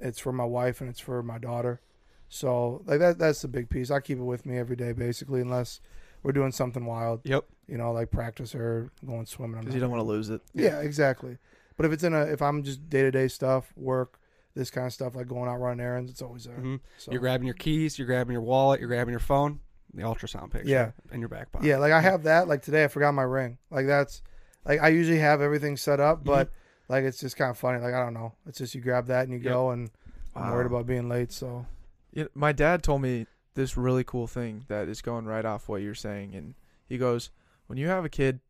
[0.00, 1.80] It's for my wife and it's for my daughter.
[2.28, 3.90] So like that that's the big piece.
[3.90, 5.80] I keep it with me every day basically, unless
[6.22, 7.20] we're doing something wild.
[7.24, 7.44] Yep.
[7.68, 9.56] You know, like practice or going swimming.
[9.56, 10.40] I'm because you don't want to lose it.
[10.54, 11.38] yeah, exactly.
[11.76, 14.18] But if it's in a, if I'm just day to day stuff, work,
[14.54, 16.56] this kind of stuff, like going out running errands, it's always there.
[16.56, 19.60] hmm So You're grabbing your keys, you're grabbing your wallet, you're grabbing your phone,
[19.94, 20.90] the ultrasound picture, Yeah.
[21.14, 21.66] in your back pocket.
[21.66, 22.48] yeah, like I have that.
[22.48, 23.58] Like today, I forgot my ring.
[23.70, 24.22] Like that's,
[24.66, 26.50] like I usually have everything set up, but
[26.88, 27.80] like it's just kind of funny.
[27.80, 28.34] Like I don't know.
[28.46, 29.52] It's just you grab that and you Yep.
[29.52, 29.90] go, and
[30.36, 31.32] I'm worried about being late.
[31.32, 31.66] So
[32.12, 35.68] You know, my dad told me this really cool thing that is going right off
[35.68, 36.54] what you're saying, and
[36.86, 37.30] he goes,
[37.68, 38.40] when you have a kid,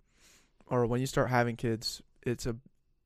[0.66, 2.56] or when you start having kids, it's a,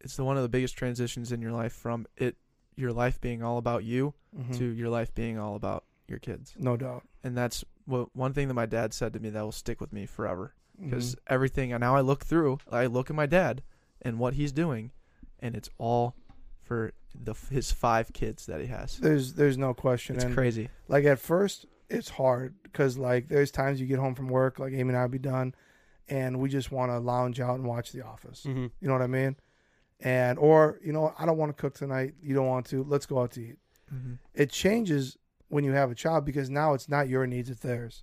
[0.01, 2.37] it's the one of the biggest transitions in your life from it,
[2.77, 4.57] your life being all about you mhm.
[4.59, 7.03] to your life being all about your kids, no doubt.
[7.25, 9.93] and that's what one thing that my dad said to me that will stick with
[9.93, 11.19] me forever because Mhm.
[11.29, 13.63] everything and now I look through, I look at my dad
[14.03, 14.93] and what he's doing,
[15.41, 16.15] and it's all
[16.63, 18.99] for the his five kids that he has.
[18.99, 20.17] there's there's no question.
[20.17, 20.69] It's and crazy.
[20.89, 24.73] like at first it's hard because like there's times you get home from work, like
[24.75, 25.55] Amy and I'll be done,
[26.09, 28.43] and we just want to lounge out and watch The Office.
[28.43, 29.37] hmm You know what I mean?
[30.01, 32.15] And or you know I don't want to cook tonight.
[32.23, 32.85] You don't want to.
[32.85, 33.57] Let's go out to eat.
[33.93, 34.15] Mm-hmm.
[34.35, 35.17] It changes
[35.49, 38.03] when you have a child because now it's not your needs, it's theirs.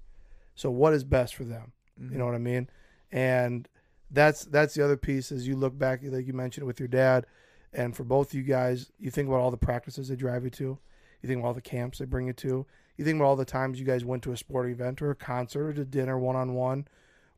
[0.56, 1.74] So what is best for them?
[2.00, 2.14] Mm-hmm.
[2.14, 2.70] You know what I mean?
[3.12, 3.68] And
[4.12, 7.26] that's that's the other piece as you look back, like you mentioned with your dad,
[7.74, 10.78] and for both you guys, you think about all the practices they drive you to,
[11.22, 12.66] you think about all the camps they bring you to,
[12.98, 15.16] you think about all the times you guys went to a sporting event or a
[15.16, 16.88] concert or to dinner one on one,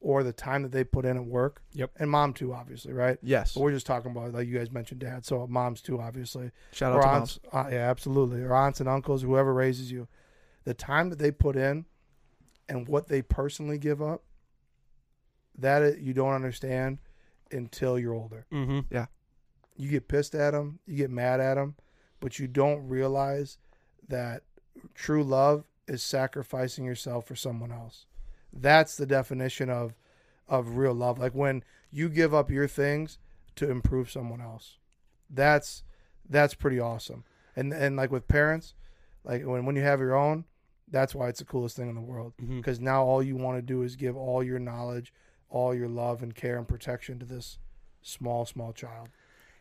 [0.08, 1.64] or the time that they put in at work.
[1.74, 1.90] Yep.
[1.98, 3.18] And mom too, obviously, right?
[3.24, 3.56] Yes.
[3.56, 6.92] But we're just talking about like you guys mentioned dad, so moms too, obviously Shout
[6.94, 7.66] out or to aunts, moms.
[7.66, 10.08] uh, yeah, absolutely, or aunts and uncles, whoever raises you,
[10.64, 11.86] the time that they put in,
[12.70, 14.22] and what they personally give up,
[15.58, 17.00] that you don't understand
[17.52, 18.46] until you're older.
[18.52, 19.08] hmm Yeah.
[19.76, 21.76] You get pissed at them, you get mad at them,
[22.20, 23.58] but you don't realize
[24.08, 24.44] that
[24.94, 28.06] true love is sacrificing yourself for someone else.
[28.56, 29.96] That's the definition of
[30.48, 31.20] of real love.
[31.20, 33.18] Like when you give up your things
[33.56, 34.78] to improve someone else.
[35.30, 35.84] That's
[36.30, 37.24] that's pretty awesome.
[37.56, 38.74] And and like with parents,
[39.24, 40.46] like when when you have your own,
[40.90, 42.58] that's why it's the coolest thing in the world mm-hmm.
[42.58, 45.14] because now all you want to do is give all your knowledge,
[45.50, 47.58] all your love and care and protection to this
[48.02, 49.10] small small child.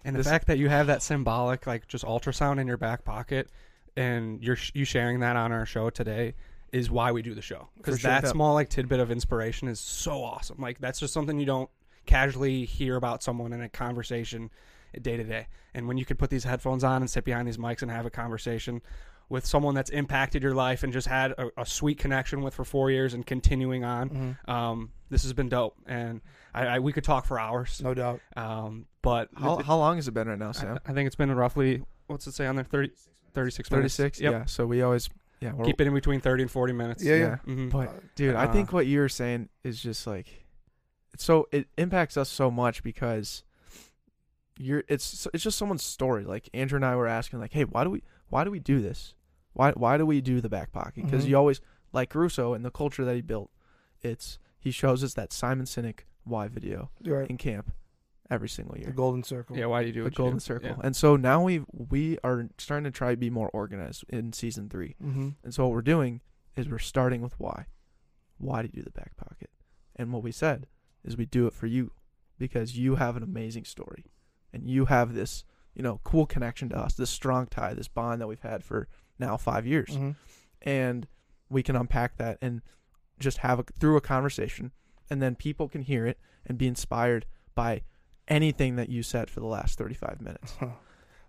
[0.04, 3.04] And the This- fact that you have that symbolic, like just ultrasound in your back
[3.04, 3.48] pocket,
[3.96, 6.34] and you're sh- you sharing that on our show today
[6.74, 8.10] is why we do the show because For sure.
[8.10, 8.30] that Yeah.
[8.32, 10.56] small like tidbit of inspiration is so awesome.
[10.60, 11.70] Like that's just something you don't
[12.06, 14.50] casually hear about someone in a conversation
[15.00, 15.46] day to day.
[15.72, 18.06] And when you could put these headphones on and sit behind these mics and have
[18.06, 18.82] a conversation
[19.28, 22.64] with someone that's impacted your life and just had a, a sweet connection with for
[22.64, 24.50] four years and continuing on, Mm-hmm.
[24.50, 25.76] um, this has been dope.
[25.86, 26.20] And
[26.52, 27.80] I, I we could talk for hours.
[27.82, 28.20] No doubt.
[28.36, 30.78] Um, but How, how long has it been right now, I, Sam?
[30.86, 32.92] I think it's been roughly what's it say on there 30,
[33.32, 33.96] 36 minutes.
[33.96, 34.20] 36?
[34.20, 34.32] Yep.
[34.32, 34.44] Yeah.
[34.44, 35.08] So we always,
[35.40, 35.52] yeah.
[35.52, 37.02] We're, Keep it in between 30 and 40 minutes.
[37.02, 37.36] Yeah, yeah.
[37.38, 40.44] hmm But dude, I Uh, think what you're saying is just like,
[41.16, 43.44] so it impacts us so much because
[44.58, 46.24] you're it's it's just someone's story.
[46.24, 48.80] Like Andrew and I were asking, like, hey, why do we why do we do
[48.80, 49.14] this?
[49.52, 51.04] Why why do we do the back pocket?
[51.04, 51.28] Because Mhm.
[51.28, 51.60] you always
[51.92, 53.50] like Caruso and the culture that he built.
[54.02, 57.28] It's he shows us that Simon Sinek why video right.
[57.28, 57.70] in camp
[58.30, 58.86] every single year.
[58.86, 59.56] The golden circle.
[59.56, 60.44] yeah, why do you do the what you golden do?
[60.44, 60.70] circle.
[60.70, 60.76] Yeah.
[60.82, 64.68] And so now we we are starting to try to be more organized in season
[64.68, 64.96] three.
[65.02, 65.30] Mm-hmm.
[65.42, 66.20] And so what we're doing
[66.56, 67.66] is we're starting with why.
[68.38, 69.50] Why do you do the back pocket?
[69.96, 70.66] And what we said
[71.04, 71.92] is we do it for you
[72.38, 74.06] because you have an amazing story
[74.52, 75.44] and you have this,
[75.74, 78.88] you know, cool connection to us, this strong tie, this bond that we've had for
[79.18, 79.90] now 5 years.
[79.90, 80.10] Mm-hmm.
[80.62, 81.06] And
[81.48, 82.62] we can unpack that and
[83.20, 84.72] just have a through a conversation
[85.08, 87.82] and then people can hear it and be inspired by
[88.28, 90.54] anything that you said for the last 35 minutes.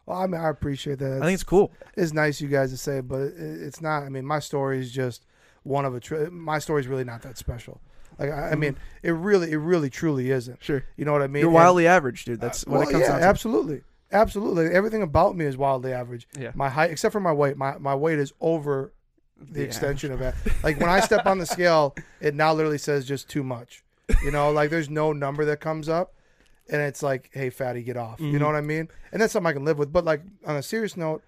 [0.07, 1.13] Well, I mean, I appreciate that.
[1.19, 1.71] I think it's cool.
[1.97, 4.03] it's nice you guys to say, but it, it's not.
[4.03, 5.25] I mean, my story is just
[5.63, 5.99] one of a.
[5.99, 7.81] Tri- my story is really not that special.
[8.19, 10.63] Like I, I mean, it really, it really, truly isn't.
[10.63, 10.83] Sure.
[10.95, 11.39] You know what I mean?
[11.41, 12.39] You're And- wildly average, dude.
[12.39, 13.25] That's uh, what well, it comes yeah, down to.
[13.25, 13.81] absolutely,
[14.11, 14.67] absolutely.
[14.67, 16.27] Everything about me is wildly average.
[16.39, 16.51] Yeah.
[16.53, 18.93] My height, except for my weight, my my weight is over
[19.41, 19.65] the Yeah.
[19.65, 20.35] extension of that.
[20.63, 23.83] Like when I step on the scale, it now literally says just too much.
[24.23, 26.13] You know, like there's no number that comes up,
[26.69, 28.19] and it's like, hey, fatty, get off.
[28.19, 28.87] You know what I mean?
[29.11, 29.91] And that's something I can live with.
[29.93, 31.23] But like on a serious note,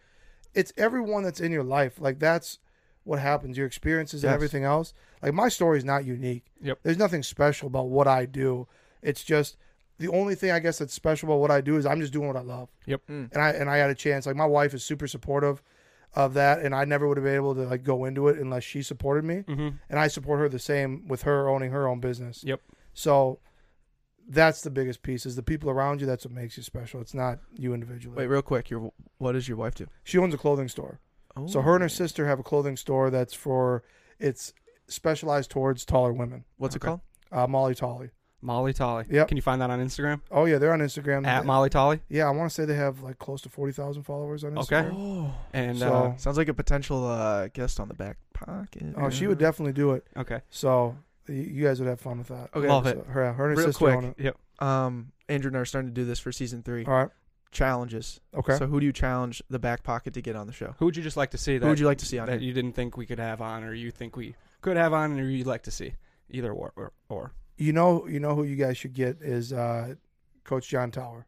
[0.54, 2.00] it's everyone that's in your life.
[2.00, 2.60] Like that's
[3.04, 3.58] what happens.
[3.58, 4.94] Your experiences and everything else.
[5.22, 6.46] Like my story is not unique.
[6.62, 6.80] Yep.
[6.84, 8.68] There's nothing special about what I do.
[9.02, 9.58] It's just
[10.00, 12.28] the only thing I guess that's special about what I do is I'm just doing
[12.28, 13.02] what I love Yep.
[13.10, 13.32] Mm.
[13.34, 14.26] and I and I had a chance.
[14.26, 15.62] Like my wife is super supportive.
[16.16, 18.64] of that, and I never would have been able to like go into it unless
[18.64, 19.70] she supported me, Mm-hmm.
[19.90, 22.44] and I support her the same with her owning her own business.
[22.44, 22.62] Yep.
[22.94, 23.40] So
[24.28, 26.08] that's the biggest piece is the people around you.
[26.08, 27.00] That's what makes you special.
[27.02, 28.16] It's not you individually.
[28.18, 28.70] Wait, real quick.
[28.70, 29.88] Your what does your wife do?
[30.04, 31.00] She owns a clothing store.
[31.36, 31.48] Oh.
[31.48, 33.84] So her and her sister have a clothing store that's for
[34.20, 34.54] it's
[34.88, 36.44] specialized towards taller women.
[36.58, 36.86] What's Okay.
[36.86, 37.02] it called?
[37.32, 38.10] Uh, Molly Tolly.
[38.42, 39.06] Molly Tolly.
[39.10, 39.26] Yeah.
[39.26, 41.26] Can you find that on Instagram Oh yeah, they're on Instagram.
[41.26, 42.02] at Molly Tolly?
[42.08, 44.76] Yeah, I want to say they have like close to forty thousand followers on Okay.
[44.84, 44.94] Instagram.
[44.96, 48.94] Oh, And So- uh, sounds like a potential uh, guest on the back pocket.
[48.96, 50.06] Oh, she would definitely do it.
[50.16, 50.96] okay, So y-
[51.28, 52.50] you guys would have fun with that.
[52.56, 52.68] Okay.
[52.68, 53.06] Love So it.
[53.08, 53.96] her, her and her Real sister quick.
[53.96, 54.16] own it.
[54.18, 54.38] Yep.
[54.60, 56.86] Um, Andrew and I are starting to do this for season three.
[56.86, 57.10] All right.
[57.52, 58.20] Challenges.
[58.36, 58.58] Okay.
[58.58, 60.76] So who do you challenge the back pocket to get on the show?
[60.80, 62.28] Who would you just like to see that Who would you like to see on
[62.28, 62.48] that here?
[62.48, 65.24] you didn't think we could have on, or you think we could have on, or
[65.30, 65.94] you'd like to see?
[66.30, 67.32] Either or, or, or.
[67.58, 69.96] you know, you know who you guys should get is uh,
[70.44, 71.24] Coach John Tauer,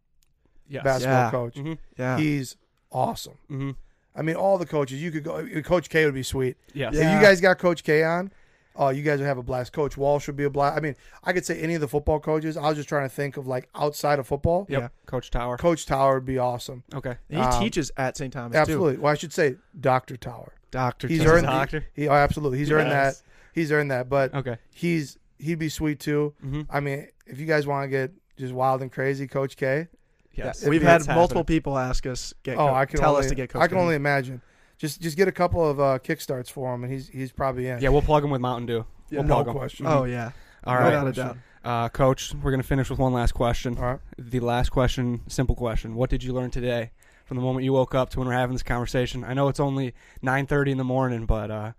[0.67, 0.83] Yes.
[0.83, 1.31] basketball Yeah.
[1.31, 1.55] coach.
[1.55, 1.73] Mm-hmm.
[1.97, 2.17] Yeah.
[2.17, 2.57] He's
[2.91, 3.37] awesome.
[3.49, 3.71] Mm-hmm.
[4.15, 5.47] I mean, all the coaches you could go.
[5.61, 6.57] Coach K would be sweet.
[6.73, 6.93] Yes.
[6.95, 7.07] Yeah.
[7.11, 8.31] If you guys got Coach K on,
[8.79, 9.73] oh, you guys would have a blast.
[9.73, 10.77] Coach Walsh would be a blast.
[10.77, 12.57] I mean, I could say any of the football coaches.
[12.57, 14.65] I was just trying to think of like outside of football.
[14.69, 14.81] Yep.
[14.81, 14.87] Yeah.
[15.05, 15.57] Coach Tauer.
[15.59, 16.83] Coach Tauer would be awesome.
[16.95, 17.17] Okay.
[17.29, 18.33] he Um, teaches at St.
[18.33, 18.97] Thomas Absolutely.
[18.97, 20.49] Well, I should say Doctor Tauer.
[20.71, 21.07] Doctor.
[21.07, 21.33] He's Thomas.
[21.33, 21.85] earned Doctor.
[21.93, 22.57] He, oh, absolutely.
[22.59, 23.21] He's earned that.
[23.53, 24.07] He's earned that.
[24.09, 24.57] But Okay.
[24.73, 26.33] he's he'd be sweet too.
[26.45, 26.61] Mm-hmm.
[26.69, 29.87] I mean, if you guys want to get just wild and crazy, Coach K.
[30.33, 30.65] Yes.
[30.65, 31.43] We've had multiple happening.
[31.45, 33.61] people ask us get Oh, co- I can tell only, us to get Coach.
[33.61, 33.81] I can K.
[33.81, 34.41] only imagine.
[34.79, 37.79] Just just get a couple of uh, kickstarts for him, and he's he's probably in.
[37.79, 38.85] Yeah, we'll plug him with Mountain Dew.
[39.09, 39.19] Yeah.
[39.19, 39.53] We'll no plug him.
[39.53, 39.85] question.
[39.85, 40.31] Oh yeah.
[40.63, 40.85] All No right.
[41.03, 41.37] Without a doubt.
[41.63, 43.77] Uh, Coach, we're going to finish with one last question.
[43.77, 43.99] All right.
[44.17, 45.93] The last question, simple question.
[45.95, 46.91] What did you learn today
[47.25, 49.25] from the moment you woke up to when we're having this conversation?
[49.25, 51.71] I know it's only 9.30 in the morning, but uh,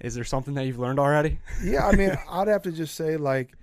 [0.00, 1.40] is there something that you've learned already?
[1.64, 3.54] Yeah, I mean, I'd have to just say like,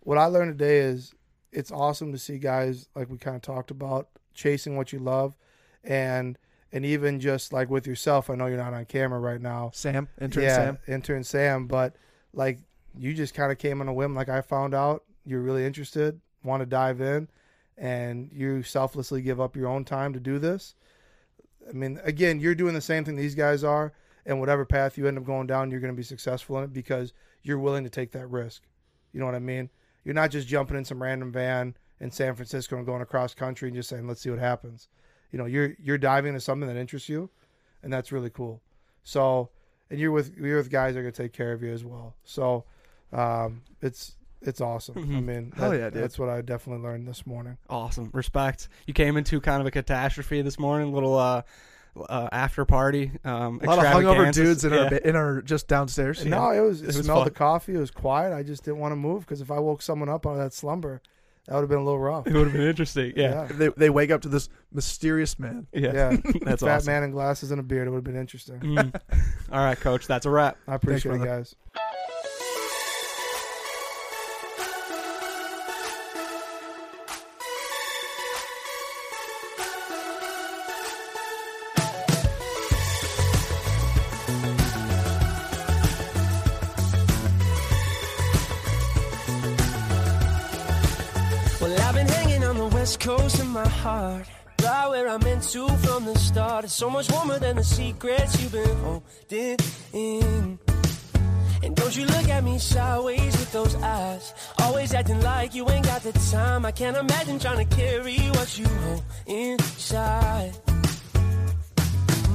[0.00, 1.12] what I learned today is
[1.52, 5.36] it's awesome to see guys like we kind of talked about chasing what you love,
[5.84, 6.38] and
[6.72, 8.30] and even just like with yourself.
[8.30, 9.70] I know you're not on camera right now.
[9.74, 10.78] Sam, intern yeah, Sam.
[10.86, 11.96] intern Sam, but
[12.32, 12.58] like
[12.96, 14.14] you just kind of came on a whim.
[14.14, 17.28] Like I found out you're really interested, want to dive in,
[17.76, 20.74] and you selflessly give up your own time to do this.
[21.68, 23.92] I mean, again, you're doing the same thing these guys are,
[24.26, 26.72] and whatever path you end up going down, you're going to be successful in it
[26.72, 27.12] because
[27.42, 28.62] you're willing to take that risk.
[29.12, 29.70] You know what I mean?
[30.04, 33.68] You're not just jumping in some random van in San Francisco and going across country
[33.68, 34.88] and just saying, "Let's see what happens."
[35.32, 37.30] You know, you're you're diving into something that interests you,
[37.82, 38.60] and that's really cool.
[39.04, 39.50] So,
[39.90, 41.84] and you're with you're with guys that are going to take care of you as
[41.84, 42.14] well.
[42.24, 42.64] So,
[43.12, 44.96] um, it's it's awesome.
[44.96, 45.24] I Mhm.
[45.24, 47.58] mean, that- yeah, that's what I definitely learned this morning.
[47.68, 48.10] Awesome.
[48.12, 48.68] Respect.
[48.86, 51.42] You came into kind of a catastrophe this morning, little uh,
[52.08, 53.12] uh, after party.
[53.24, 54.78] Um, A lot of hungover dudes in yeah.
[54.84, 56.24] our in our just downstairs.
[56.24, 57.74] No, it was it, It was smelled the coffee.
[57.74, 58.32] It was quiet.
[58.32, 60.52] I just didn't want to move because if I woke someone up out of that
[60.54, 61.02] slumber,
[61.46, 62.26] that would have been a little rough.
[62.26, 63.12] It would have been interesting.
[63.16, 63.46] Yeah.
[63.50, 65.66] They they wake up to this mysterious man.
[65.72, 65.92] Yeah.
[65.92, 66.92] Yeah, That's fat awesome.
[66.92, 67.86] man in glasses and a beard.
[67.88, 68.60] It would have been interesting.
[68.60, 69.00] Mm.
[69.52, 70.06] All right, Coach.
[70.06, 70.56] That's a wrap.
[70.68, 71.38] I appreciate it, brother.
[71.38, 71.56] guys.
[95.10, 96.64] I'm meant to from the start.
[96.64, 99.56] It's so much warmer than the secrets you've been holding
[99.92, 100.58] in.
[101.64, 104.32] And don't you look at me sideways with those eyes.
[104.60, 106.64] Always acting like you ain't got the time.
[106.64, 110.52] I can't imagine trying to carry what you hold inside.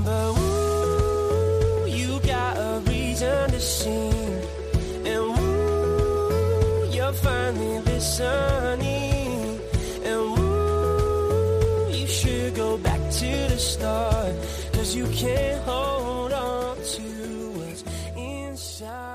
[0.04, 4.42] But ooh, you got a reason to sing.
[5.06, 9.15] And ooh, you're finally listening.
[13.66, 14.34] start,
[14.74, 17.02] cause you can't hold on to
[17.58, 17.84] what's
[18.16, 19.15] inside.